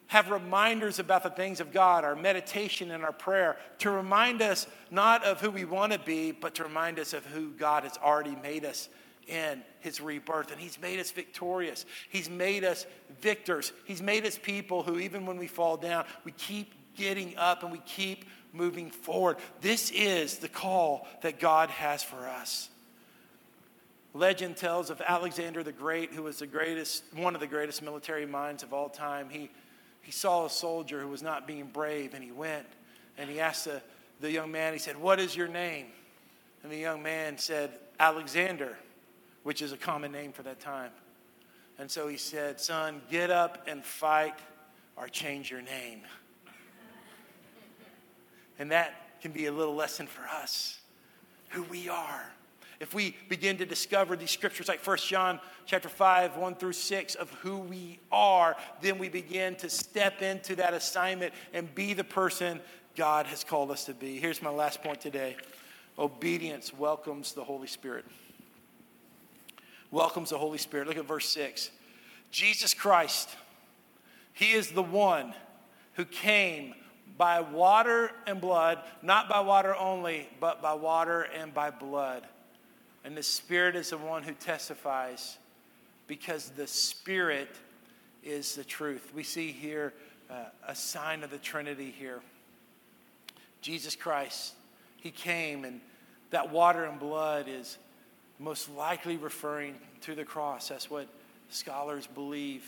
have 0.09 0.31
reminders 0.31 0.99
about 0.99 1.23
the 1.23 1.31
things 1.31 1.61
of 1.61 1.73
God, 1.73 2.05
our 2.05 2.14
meditation 2.14 2.90
and 2.90 3.03
our 3.03 3.12
prayer, 3.12 3.57
to 3.79 3.90
remind 3.90 4.42
us 4.42 4.66
not 4.90 5.25
of 5.25 5.40
who 5.40 5.51
we 5.51 5.64
want 5.64 5.92
to 5.92 5.99
be, 5.99 6.33
but 6.33 6.55
to 6.57 6.64
remind 6.64 6.99
us 6.99 7.14
of 7.14 7.25
who 7.27 7.51
God 7.53 7.85
has 7.85 7.97
already 7.97 8.37
made 8.37 8.64
us 8.66 8.90
in 9.29 9.63
his 9.81 10.01
rebirth. 10.01 10.51
And 10.51 10.61
he's 10.61 10.81
made 10.81 11.01
us 11.01 11.11
victorious. 11.11 11.87
He's 12.09 12.31
made 12.31 12.65
us 12.65 12.87
victors. 13.21 13.73
He's 13.85 14.03
made 14.03 14.27
us 14.27 14.39
people 14.39 14.83
who, 14.83 14.99
even 14.99 15.27
when 15.27 15.39
we 15.39 15.47
fall 15.47 15.77
down, 15.77 16.05
we 16.25 16.33
keep 16.33 16.75
getting 16.97 17.37
up 17.37 17.63
and 17.63 17.73
we 17.73 17.81
keep 17.87 18.25
moving 18.53 18.91
forward. 18.91 19.37
This 19.61 19.91
is 19.91 20.39
the 20.39 20.49
call 20.49 21.09
that 21.23 21.41
God 21.41 21.71
has 21.71 22.03
for 22.03 22.29
us. 22.29 22.69
Legend 24.13 24.57
tells 24.57 24.91
of 24.91 25.01
Alexander 25.01 25.65
the 25.65 25.73
Great, 25.73 26.13
who 26.13 26.23
was 26.23 26.39
the 26.39 26.47
greatest, 26.47 27.03
one 27.15 27.35
of 27.35 27.41
the 27.41 27.49
greatest 27.49 27.83
military 27.83 28.27
minds 28.27 28.63
of 28.63 28.73
all 28.73 28.89
time. 28.89 29.29
He, 29.29 29.51
he 30.03 30.13
saw 30.13 30.47
a 30.47 30.51
soldier 30.51 31.01
who 31.01 31.09
was 31.09 31.21
not 31.21 31.49
being 31.49 31.67
brave, 31.67 32.15
and 32.15 32.23
he 32.23 32.31
went 32.31 32.67
and 33.17 33.31
he 33.31 33.41
asked 33.41 33.65
the, 33.65 33.83
the 34.21 34.31
young 34.31 34.51
man, 34.51 34.73
he 34.73 34.79
said, 34.79 34.97
What 34.97 35.21
is 35.21 35.37
your 35.37 35.49
name? 35.49 35.87
And 36.63 36.73
the 36.73 36.79
young 36.79 37.03
man 37.03 37.39
said, 37.39 37.79
Alexander 38.01 38.77
which 39.45 39.63
is 39.63 39.73
a 39.73 39.77
common 39.77 40.11
name 40.11 40.33
for 40.33 40.43
that 40.43 40.59
time. 40.59 40.91
And 41.79 41.91
so 41.91 42.09
he 42.09 42.17
said, 42.17 42.61
Son, 42.61 43.01
get 43.11 43.31
up 43.31 43.67
and 43.69 43.85
fight 43.85 44.35
or 44.97 45.07
change 45.09 45.51
your 45.51 45.63
name. 45.63 46.01
And 48.59 48.71
that 48.71 49.21
can 49.21 49.33
be 49.33 49.47
a 49.47 49.53
little 49.53 49.75
lesson 49.75 50.07
for 50.07 50.23
us 50.23 50.79
who 51.51 51.63
we 51.65 51.89
are. 51.89 52.25
If 52.81 52.95
we 52.95 53.17
begin 53.29 53.57
to 53.59 53.67
discover 53.67 54.17
these 54.17 54.31
scriptures 54.31 54.69
like 54.69 54.85
1 54.85 54.99
John 54.99 55.41
chapter 55.65 55.89
5, 55.89 56.37
1 56.37 56.55
through 56.57 56.73
6 56.73 57.15
of 57.15 57.31
who 57.35 57.59
we 57.59 57.99
are, 58.11 58.57
then 58.83 58.99
we 58.99 59.09
begin 59.09 59.55
to 59.57 59.71
step 59.71 60.23
into 60.23 60.57
that 60.57 60.75
assignment 60.75 61.33
and 61.53 61.73
be 61.75 61.95
the 61.95 62.05
person 62.05 62.61
God 62.97 63.27
has 63.27 63.45
called 63.45 63.71
us 63.71 63.85
to 63.85 63.95
be. 63.95 64.19
Here's 64.19 64.43
my 64.43 64.51
last 64.51 64.83
point 64.83 65.01
today 65.01 65.37
obedience 65.99 66.75
welcomes 66.75 67.33
the 67.33 67.45
Holy 67.45 67.69
Spirit 67.69 68.05
welcomes 69.95 70.31
the 70.31 70.39
Holy 70.39 70.59
Spirit. 70.59 70.89
Look 70.89 70.97
at 70.97 71.07
verse 71.07 71.29
6. 71.31 71.71
Jesus 72.33 72.75
Christ, 72.75 73.31
He 74.33 74.53
is 74.53 74.73
the 74.73 74.83
one 74.83 75.33
who 75.95 76.05
came 76.05 76.75
by 77.17 77.41
water 77.41 78.11
and 78.27 78.41
blood, 78.41 78.81
not 79.03 79.29
by 79.29 79.39
water 79.39 79.75
only, 79.77 80.29
but 80.41 80.61
by 80.61 80.75
water 80.75 81.23
and 81.23 81.55
by 81.55 81.71
blood. 81.71 82.27
And 83.05 83.17
the 83.17 83.23
Spirit 83.23 83.77
is 83.77 83.91
the 83.91 83.99
one 83.99 84.25
who 84.25 84.33
testifies 84.33 85.39
because 86.09 86.51
the 86.51 86.67
Spirit 86.67 87.55
is 88.25 88.57
the 88.57 88.65
truth. 88.65 89.13
We 89.15 89.23
see 89.23 89.53
here 89.53 89.95
uh, 90.29 90.47
a 90.67 90.75
sign 90.75 91.23
of 91.23 91.31
the 91.31 91.39
Trinity 91.39 91.95
here. 91.97 92.21
Jesus 93.61 93.95
Christ, 93.95 94.55
He 94.97 95.13
came, 95.13 95.65
and 95.65 95.81
that 96.31 96.51
water 96.51 96.85
and 96.85 96.99
blood 96.99 97.47
is 97.49 97.79
most 98.38 98.70
likely 98.70 99.16
referring 99.16 99.75
to 100.03 100.14
the 100.14 100.25
cross. 100.25 100.68
That's 100.68 100.90
what 100.90 101.09
scholars 101.51 102.07
believe. 102.07 102.64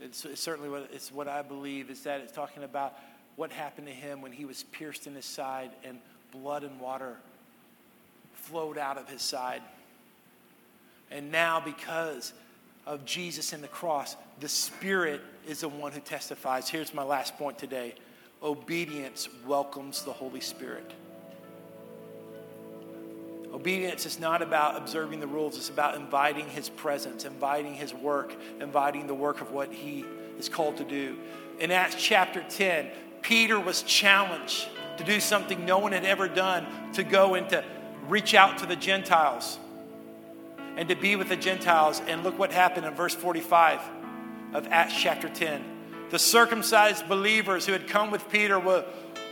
It's, 0.00 0.24
it's, 0.24 0.40
certainly 0.40 0.70
what, 0.70 0.90
it's 0.92 1.12
what 1.12 1.28
I 1.28 1.42
believe 1.42 1.90
is 1.90 2.02
that 2.02 2.20
it's 2.20 2.32
talking 2.32 2.62
about 2.62 2.94
what 3.36 3.50
happened 3.50 3.86
to 3.86 3.92
him 3.92 4.22
when 4.22 4.32
he 4.32 4.44
was 4.44 4.62
pierced 4.64 5.06
in 5.06 5.14
his 5.14 5.24
side 5.24 5.70
and 5.84 5.98
blood 6.32 6.62
and 6.62 6.78
water 6.80 7.16
flowed 8.34 8.78
out 8.78 8.98
of 8.98 9.08
his 9.08 9.22
side. 9.22 9.62
And 11.10 11.32
now, 11.32 11.60
because 11.60 12.32
of 12.86 13.04
Jesus 13.04 13.52
and 13.52 13.62
the 13.62 13.68
cross, 13.68 14.16
the 14.40 14.48
Spirit 14.48 15.20
is 15.46 15.60
the 15.60 15.68
one 15.68 15.92
who 15.92 16.00
testifies. 16.00 16.68
Here's 16.68 16.94
my 16.94 17.02
last 17.02 17.36
point 17.36 17.58
today 17.58 17.94
obedience 18.42 19.28
welcomes 19.46 20.04
the 20.04 20.12
Holy 20.12 20.40
Spirit. 20.40 20.92
Obedience 23.58 24.06
is 24.06 24.20
not 24.20 24.40
about 24.40 24.76
observing 24.76 25.18
the 25.18 25.26
rules, 25.26 25.56
it's 25.56 25.68
about 25.68 25.96
inviting 25.96 26.46
His 26.46 26.68
presence, 26.68 27.24
inviting 27.24 27.74
His 27.74 27.92
work, 27.92 28.32
inviting 28.60 29.08
the 29.08 29.14
work 29.14 29.40
of 29.40 29.50
what 29.50 29.72
He 29.72 30.04
is 30.38 30.48
called 30.48 30.76
to 30.76 30.84
do. 30.84 31.16
In 31.58 31.72
Acts 31.72 31.96
chapter 31.98 32.44
10, 32.48 32.88
Peter 33.20 33.58
was 33.58 33.82
challenged 33.82 34.68
to 34.98 35.02
do 35.02 35.18
something 35.18 35.66
no 35.66 35.78
one 35.80 35.90
had 35.90 36.04
ever 36.04 36.28
done 36.28 36.92
to 36.92 37.02
go 37.02 37.34
and 37.34 37.48
to 37.48 37.64
reach 38.06 38.32
out 38.32 38.58
to 38.58 38.66
the 38.66 38.76
Gentiles 38.76 39.58
and 40.76 40.88
to 40.88 40.94
be 40.94 41.16
with 41.16 41.28
the 41.28 41.36
Gentiles. 41.36 42.00
And 42.06 42.22
look 42.22 42.38
what 42.38 42.52
happened 42.52 42.86
in 42.86 42.94
verse 42.94 43.16
45 43.16 43.80
of 44.54 44.68
Acts 44.68 44.94
chapter 44.96 45.28
10. 45.28 45.64
The 46.10 46.18
circumcised 46.20 47.08
believers 47.08 47.66
who 47.66 47.72
had 47.72 47.88
come 47.88 48.12
with 48.12 48.30
Peter 48.30 48.60
were, 48.60 48.84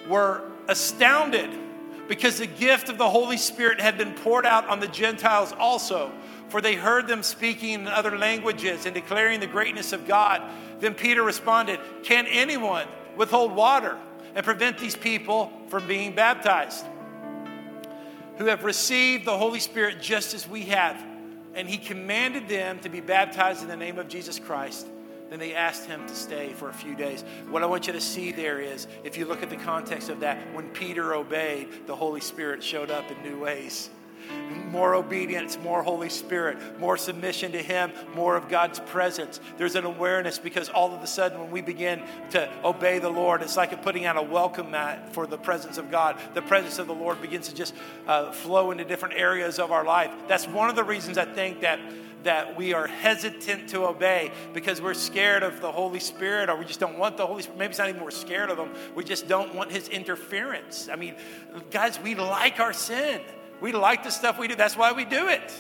were 0.09 0.51
astounded 0.67 1.66
because 2.09 2.39
the 2.39 2.47
gift 2.47 2.89
of 2.89 2.99
the 2.99 3.09
Holy 3.09 3.37
Spirit 3.37 3.81
had 3.81 3.99
been 3.99 4.15
poured 4.15 4.47
out 4.47 4.69
on 4.69 4.81
the 4.81 4.89
Gentiles 4.89 5.53
also. 5.59 6.13
For 6.49 6.61
they 6.61 6.75
heard 6.75 7.09
them 7.09 7.23
speaking 7.23 7.73
in 7.73 7.89
other 7.89 8.17
languages 8.17 8.87
and 8.87 8.95
declaring 8.95 9.41
the 9.41 9.47
greatness 9.47 9.93
of 9.93 10.07
God. 10.07 10.43
Then 10.79 10.95
Peter 10.95 11.23
responded, 11.23 11.81
Can 12.05 12.27
anyone 12.27 12.87
withhold 13.17 13.53
water 13.53 13.99
and 14.35 14.45
prevent 14.45 14.79
these 14.79 14.95
people 14.95 15.53
from 15.69 15.87
being 15.89 16.15
baptized? 16.15 16.85
Who 18.39 18.45
have 18.45 18.65
received 18.65 19.25
the 19.25 19.37
Holy 19.37 19.61
Spirit 19.61 20.01
just 20.01 20.35
as 20.35 20.49
we 20.49 20.63
have. 20.65 21.03
And 21.55 21.69
he 21.69 21.79
commanded 21.79 22.49
them 22.49 22.79
to 22.81 22.91
be 22.91 23.01
baptized 23.01 23.63
in 23.63 23.69
the 23.69 23.77
name 23.77 23.99
of 23.99 24.09
Jesus 24.09 24.39
Christ. 24.39 24.87
Then 25.31 25.39
they 25.39 25.55
asked 25.55 25.87
him 25.87 26.07
to 26.07 26.15
stay 26.15 26.53
for 26.53 26.69
a 26.69 26.75
few 26.75 26.95
days. 26.95 27.25
What 27.51 27.63
I 27.63 27.67
want 27.67 27.87
you 27.87 27.93
to 27.93 28.01
see 28.01 28.33
there 28.33 28.61
is, 28.61 28.87
if 29.05 29.17
you 29.17 29.25
look 29.25 29.43
at 29.43 29.51
the 29.51 29.57
context 29.57 30.09
of 30.09 30.21
that, 30.21 30.55
when 30.55 30.69
Peter 30.71 31.15
obeyed, 31.15 31.87
the 31.87 31.97
Holy 31.97 32.21
Spirit 32.21 32.63
showed 32.63 32.91
up 32.91 33.11
in 33.11 33.23
new 33.23 33.41
ways. 33.41 33.91
More 34.71 34.95
obedience, 34.95 35.57
more 35.63 35.83
Holy 35.83 36.09
Spirit, 36.09 36.81
more 36.81 36.97
submission 36.97 37.53
to 37.53 37.63
Him, 37.63 37.93
more 38.15 38.37
of 38.37 38.49
God's 38.49 38.81
presence. 38.81 39.41
There's 39.57 39.77
an 39.77 39.85
awareness 39.85 40.39
because 40.39 40.69
all 40.69 40.93
of 40.93 41.01
a 41.03 41.07
sudden, 41.07 41.39
when 41.39 41.51
we 41.51 41.61
begin 41.61 42.03
to 42.31 42.51
obey 42.65 42.99
the 42.99 43.09
Lord, 43.09 43.43
it's 43.43 43.57
like 43.57 43.81
putting 43.83 44.05
out 44.05 44.17
a 44.17 44.23
welcome 44.23 44.73
mat 44.73 45.13
for 45.13 45.27
the 45.27 45.39
presence 45.39 45.79
of 45.79 45.91
God. 45.91 46.19
The 46.35 46.43
presence 46.43 46.79
of 46.79 46.89
the 46.89 46.95
Lord 46.95 47.23
begins 47.23 47.49
to 47.49 47.55
just 47.55 47.75
uh, 48.09 48.33
flow 48.33 48.73
into 48.73 48.85
different 48.85 49.15
areas 49.15 49.61
of 49.61 49.71
our 49.71 49.85
life. 49.85 50.11
That's 50.27 50.47
one 50.49 50.71
of 50.71 50.77
the 50.77 50.85
reasons 50.85 51.19
I 51.19 51.25
think 51.25 51.61
that 51.61 51.79
that 52.27 52.57
we 52.57 52.75
are 52.75 52.87
hesitant 52.87 53.69
to 53.71 53.87
obey 53.87 54.33
because 54.53 54.81
we're 54.81 54.95
scared 54.95 55.43
of 55.43 55.61
the 55.61 55.71
Holy 55.71 56.01
Spirit 56.01 56.51
or 56.51 56.57
we 56.57 56.65
just 56.65 56.81
don't 56.81 56.99
want 56.99 57.17
the 57.17 57.27
Holy 57.27 57.43
Spirit. 57.43 57.59
Maybe 57.59 57.71
it's 57.71 57.79
not 57.79 57.89
even 57.89 58.03
we're 58.03 58.11
scared 58.11 58.51
of 58.51 58.59
Him, 58.59 58.71
we 58.95 59.05
just 59.05 59.29
don't 59.29 59.55
want 59.55 59.71
His 59.71 59.89
interference. 59.89 60.89
I 60.91 60.97
mean, 60.97 61.15
guys, 61.71 61.99
we 62.01 62.15
like 62.15 62.61
our 62.61 62.73
sin. 62.73 63.21
We 63.61 63.73
like 63.73 64.05
the 64.05 64.11
stuff 64.11 64.39
we 64.39 64.49
do. 64.49 64.55
That's 64.55 64.77
why 64.77 64.93
we 64.93 65.05
do 65.05 65.29
it. 65.29 65.53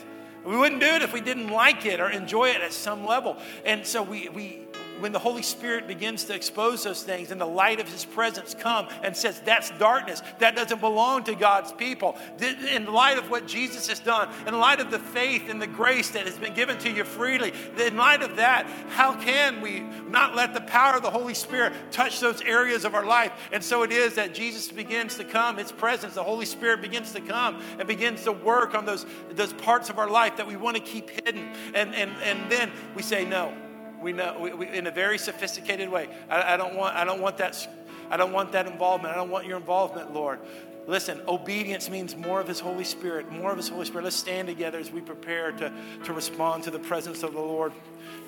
We 0.44 0.56
wouldn't 0.56 0.80
do 0.80 0.86
it 0.86 1.02
if 1.02 1.12
we 1.12 1.20
didn't 1.20 1.48
like 1.48 1.86
it 1.86 1.98
or 1.98 2.08
enjoy 2.08 2.50
it 2.50 2.60
at 2.60 2.72
some 2.72 3.04
level. 3.04 3.36
And 3.64 3.84
so 3.84 4.02
we, 4.02 4.28
we 4.28 4.65
when 5.00 5.12
the 5.12 5.18
Holy 5.18 5.42
Spirit 5.42 5.86
begins 5.86 6.24
to 6.24 6.34
expose 6.34 6.84
those 6.84 7.02
things 7.02 7.30
and 7.30 7.40
the 7.40 7.46
light 7.46 7.80
of 7.80 7.88
His 7.88 8.04
presence 8.04 8.54
come 8.54 8.88
and 9.02 9.16
says, 9.16 9.40
that's 9.44 9.70
darkness. 9.78 10.22
That 10.38 10.56
doesn't 10.56 10.80
belong 10.80 11.24
to 11.24 11.34
God's 11.34 11.72
people. 11.72 12.16
In 12.40 12.86
light 12.86 13.18
of 13.18 13.30
what 13.30 13.46
Jesus 13.46 13.88
has 13.88 14.00
done, 14.00 14.28
in 14.46 14.58
light 14.58 14.80
of 14.80 14.90
the 14.90 14.98
faith 14.98 15.48
and 15.48 15.60
the 15.60 15.66
grace 15.66 16.10
that 16.10 16.26
has 16.26 16.38
been 16.38 16.54
given 16.54 16.78
to 16.78 16.90
you 16.90 17.04
freely, 17.04 17.52
in 17.78 17.96
light 17.96 18.22
of 18.22 18.36
that, 18.36 18.66
how 18.90 19.14
can 19.14 19.60
we 19.60 19.80
not 20.08 20.34
let 20.34 20.54
the 20.54 20.60
power 20.62 20.96
of 20.96 21.02
the 21.02 21.10
Holy 21.10 21.34
Spirit 21.34 21.72
touch 21.90 22.20
those 22.20 22.40
areas 22.42 22.84
of 22.84 22.94
our 22.94 23.06
life? 23.06 23.32
And 23.52 23.62
so 23.62 23.82
it 23.82 23.92
is 23.92 24.14
that 24.14 24.34
Jesus 24.34 24.68
begins 24.68 25.16
to 25.16 25.24
come, 25.24 25.58
His 25.58 25.72
presence, 25.72 26.14
the 26.14 26.22
Holy 26.22 26.46
Spirit 26.46 26.80
begins 26.80 27.12
to 27.12 27.20
come 27.20 27.62
and 27.78 27.86
begins 27.86 28.24
to 28.24 28.32
work 28.32 28.74
on 28.74 28.84
those, 28.84 29.06
those 29.30 29.52
parts 29.52 29.90
of 29.90 29.98
our 29.98 30.08
life 30.08 30.36
that 30.36 30.46
we 30.46 30.56
want 30.56 30.76
to 30.76 30.82
keep 30.82 31.10
hidden. 31.10 31.50
And, 31.74 31.94
and, 31.94 32.10
and 32.22 32.50
then 32.50 32.70
we 32.94 33.02
say, 33.02 33.24
no 33.24 33.52
we 34.00 34.12
know 34.12 34.38
we, 34.40 34.52
we, 34.52 34.68
in 34.68 34.86
a 34.86 34.90
very 34.90 35.18
sophisticated 35.18 35.88
way. 35.88 36.08
I, 36.28 36.54
I, 36.54 36.56
don't 36.56 36.74
want, 36.74 36.94
I 36.94 37.04
don't 37.04 37.20
want 37.20 37.38
that. 37.38 37.68
I 38.10 38.16
don't 38.16 38.32
want 38.32 38.52
that 38.52 38.66
involvement. 38.66 39.12
I 39.12 39.16
don't 39.16 39.30
want 39.30 39.46
your 39.46 39.56
involvement, 39.56 40.14
Lord. 40.14 40.40
Listen, 40.86 41.20
obedience 41.26 41.90
means 41.90 42.14
more 42.14 42.40
of 42.40 42.46
His 42.46 42.60
Holy 42.60 42.84
Spirit, 42.84 43.30
more 43.32 43.50
of 43.50 43.56
His 43.56 43.68
Holy 43.68 43.84
Spirit. 43.84 44.04
Let's 44.04 44.16
stand 44.16 44.46
together 44.46 44.78
as 44.78 44.92
we 44.92 45.00
prepare 45.00 45.50
to, 45.52 45.72
to 46.04 46.12
respond 46.12 46.62
to 46.64 46.70
the 46.70 46.78
presence 46.78 47.24
of 47.24 47.32
the 47.32 47.40
Lord. 47.40 47.72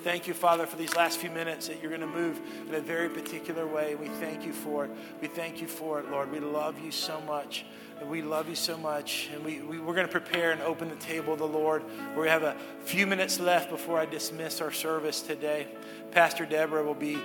Thank 0.03 0.27
you, 0.27 0.33
Father, 0.33 0.65
for 0.65 0.75
these 0.75 0.93
last 0.95 1.19
few 1.19 1.29
minutes 1.29 1.67
that 1.67 1.81
you're 1.81 1.89
going 1.89 2.01
to 2.01 2.07
move 2.07 2.39
in 2.67 2.75
a 2.75 2.81
very 2.81 3.09
particular 3.09 3.65
way. 3.65 3.95
We 3.95 4.07
thank 4.07 4.45
you 4.45 4.51
for 4.51 4.85
it. 4.85 4.91
We 5.21 5.27
thank 5.27 5.61
you 5.61 5.67
for 5.67 5.99
it, 5.99 6.11
Lord. 6.11 6.31
We 6.31 6.39
love 6.39 6.79
you 6.79 6.91
so 6.91 7.21
much. 7.21 7.65
We 8.07 8.21
love 8.21 8.47
you 8.47 8.55
so 8.55 8.77
much. 8.77 9.29
And 9.33 9.43
we, 9.43 9.61
we, 9.61 9.79
we're 9.79 9.93
going 9.93 10.07
to 10.07 10.11
prepare 10.11 10.51
and 10.51 10.61
open 10.61 10.89
the 10.89 10.95
table 10.95 11.33
of 11.33 11.39
the 11.39 11.47
Lord. 11.47 11.83
We 12.17 12.27
have 12.27 12.43
a 12.43 12.55
few 12.83 13.05
minutes 13.05 13.39
left 13.39 13.69
before 13.69 13.99
I 13.99 14.05
dismiss 14.05 14.61
our 14.61 14.71
service 14.71 15.21
today. 15.21 15.67
Pastor 16.11 16.45
Deborah 16.45 16.83
will 16.83 16.93
be 16.93 17.15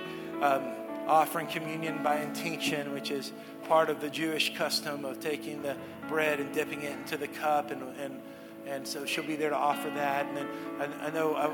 um, 0.41 0.63
offering 1.07 1.47
communion 1.47 2.03
by 2.03 2.21
intinction, 2.21 2.93
which 2.93 3.09
is 3.09 3.31
part 3.67 3.89
of 3.89 4.01
the 4.01 4.09
Jewish 4.09 4.55
custom 4.55 5.05
of 5.05 5.19
taking 5.19 5.61
the 5.61 5.75
bread 6.07 6.39
and 6.39 6.53
dipping 6.53 6.81
it 6.81 6.91
into 6.91 7.17
the 7.17 7.27
cup. 7.27 7.71
And, 7.71 7.81
and, 7.99 8.21
and 8.67 8.87
so 8.87 9.05
she'll 9.05 9.25
be 9.25 9.35
there 9.35 9.49
to 9.51 9.55
offer 9.55 9.89
that. 9.91 10.25
And 10.27 10.37
then 10.37 10.47
I, 10.79 11.07
I 11.07 11.09
know. 11.11 11.35
I, 11.35 11.53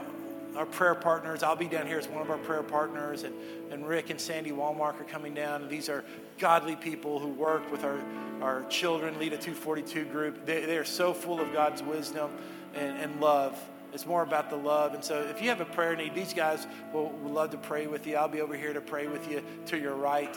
our 0.55 0.65
prayer 0.65 0.95
partners. 0.95 1.43
I'll 1.43 1.55
be 1.55 1.67
down 1.67 1.87
here 1.87 1.97
as 1.97 2.07
one 2.07 2.21
of 2.21 2.29
our 2.29 2.37
prayer 2.37 2.63
partners, 2.63 3.23
and, 3.23 3.33
and 3.71 3.87
Rick 3.87 4.09
and 4.09 4.19
Sandy 4.19 4.51
Walmark 4.51 4.99
are 4.99 5.05
coming 5.05 5.33
down. 5.33 5.67
These 5.67 5.89
are 5.89 6.03
godly 6.37 6.75
people 6.75 7.19
who 7.19 7.29
work 7.29 7.71
with 7.71 7.83
our, 7.83 8.01
our 8.41 8.63
children, 8.65 9.17
Lead 9.19 9.33
a 9.33 9.37
242 9.37 10.05
group. 10.05 10.45
They, 10.45 10.65
they 10.65 10.77
are 10.77 10.85
so 10.85 11.13
full 11.13 11.39
of 11.39 11.53
God's 11.53 11.81
wisdom 11.81 12.31
and, 12.75 12.97
and 12.97 13.21
love. 13.21 13.57
It's 13.93 14.05
more 14.05 14.23
about 14.23 14.49
the 14.49 14.55
love. 14.55 14.93
And 14.93 15.03
so 15.03 15.21
if 15.21 15.41
you 15.41 15.49
have 15.49 15.59
a 15.59 15.65
prayer 15.65 15.95
need, 15.95 16.15
these 16.15 16.33
guys 16.33 16.65
will, 16.93 17.09
will 17.09 17.31
love 17.31 17.51
to 17.51 17.57
pray 17.57 17.87
with 17.87 18.07
you. 18.07 18.15
I'll 18.15 18.29
be 18.29 18.41
over 18.41 18.55
here 18.55 18.73
to 18.73 18.81
pray 18.81 19.07
with 19.07 19.29
you 19.29 19.43
to 19.67 19.77
your 19.77 19.95
right. 19.95 20.33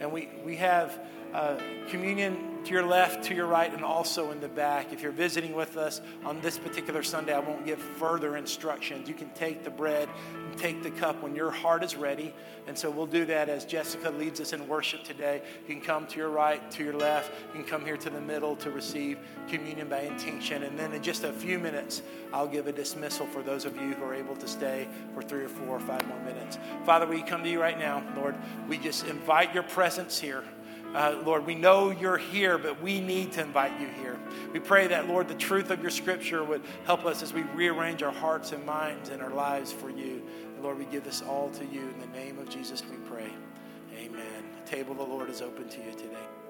And 0.00 0.10
we, 0.10 0.28
we 0.44 0.56
have 0.56 0.98
uh, 1.34 1.56
communion 1.88 2.53
to 2.64 2.72
your 2.72 2.86
left, 2.86 3.24
to 3.24 3.34
your 3.34 3.46
right, 3.46 3.72
and 3.72 3.84
also 3.84 4.30
in 4.30 4.40
the 4.40 4.48
back. 4.48 4.92
If 4.92 5.02
you're 5.02 5.12
visiting 5.12 5.54
with 5.54 5.76
us 5.76 6.00
on 6.24 6.40
this 6.40 6.58
particular 6.58 7.02
Sunday, 7.02 7.34
I 7.34 7.40
won't 7.40 7.66
give 7.66 7.78
further 7.78 8.36
instructions. 8.36 9.08
You 9.08 9.14
can 9.14 9.28
take 9.30 9.64
the 9.64 9.70
bread 9.70 10.08
and 10.34 10.58
take 10.58 10.82
the 10.82 10.90
cup 10.90 11.22
when 11.22 11.34
your 11.34 11.50
heart 11.50 11.84
is 11.84 11.96
ready. 11.96 12.34
And 12.66 12.76
so 12.76 12.90
we'll 12.90 13.06
do 13.06 13.26
that 13.26 13.48
as 13.48 13.64
Jessica 13.64 14.10
leads 14.10 14.40
us 14.40 14.52
in 14.54 14.66
worship 14.66 15.04
today. 15.04 15.42
You 15.68 15.74
can 15.74 15.84
come 15.84 16.06
to 16.06 16.16
your 16.16 16.30
right, 16.30 16.70
to 16.70 16.84
your 16.84 16.94
left. 16.94 17.30
You 17.48 17.60
can 17.60 17.64
come 17.64 17.84
here 17.84 17.98
to 17.98 18.08
the 18.08 18.20
middle 18.20 18.56
to 18.56 18.70
receive 18.70 19.18
communion 19.48 19.88
by 19.88 20.00
intinction. 20.00 20.62
And 20.62 20.78
then 20.78 20.92
in 20.92 21.02
just 21.02 21.24
a 21.24 21.32
few 21.32 21.58
minutes, 21.58 22.02
I'll 22.32 22.48
give 22.48 22.66
a 22.66 22.72
dismissal 22.72 23.26
for 23.26 23.42
those 23.42 23.66
of 23.66 23.76
you 23.76 23.92
who 23.94 24.04
are 24.04 24.14
able 24.14 24.36
to 24.36 24.48
stay 24.48 24.88
for 25.14 25.22
three 25.22 25.44
or 25.44 25.48
four 25.48 25.76
or 25.76 25.80
five 25.80 26.06
more 26.08 26.20
minutes. 26.20 26.58
Father, 26.84 27.06
we 27.06 27.22
come 27.22 27.42
to 27.44 27.50
you 27.50 27.60
right 27.60 27.78
now, 27.78 28.02
Lord. 28.16 28.34
We 28.68 28.78
just 28.78 29.06
invite 29.06 29.52
your 29.52 29.64
presence 29.64 30.18
here. 30.18 30.44
Uh, 30.94 31.20
Lord, 31.24 31.44
we 31.44 31.56
know 31.56 31.90
you're 31.90 32.16
here, 32.16 32.56
but 32.56 32.80
we 32.80 33.00
need 33.00 33.32
to 33.32 33.42
invite 33.42 33.80
you 33.80 33.88
here. 33.88 34.16
We 34.52 34.60
pray 34.60 34.86
that, 34.86 35.08
Lord, 35.08 35.26
the 35.26 35.34
truth 35.34 35.70
of 35.70 35.82
your 35.82 35.90
scripture 35.90 36.44
would 36.44 36.62
help 36.84 37.04
us 37.04 37.20
as 37.20 37.32
we 37.32 37.42
rearrange 37.42 38.02
our 38.04 38.12
hearts 38.12 38.52
and 38.52 38.64
minds 38.64 39.08
and 39.08 39.20
our 39.20 39.30
lives 39.30 39.72
for 39.72 39.90
you. 39.90 40.22
And 40.54 40.62
Lord, 40.62 40.78
we 40.78 40.84
give 40.84 41.02
this 41.02 41.20
all 41.20 41.50
to 41.50 41.64
you. 41.66 41.80
In 41.80 41.98
the 41.98 42.18
name 42.18 42.38
of 42.38 42.48
Jesus, 42.48 42.82
we 42.88 42.96
pray. 43.08 43.28
Amen. 43.96 44.44
The 44.64 44.70
table 44.70 44.92
of 44.92 44.98
the 44.98 45.04
Lord 45.04 45.28
is 45.30 45.42
open 45.42 45.68
to 45.68 45.78
you 45.78 45.90
today. 45.90 46.43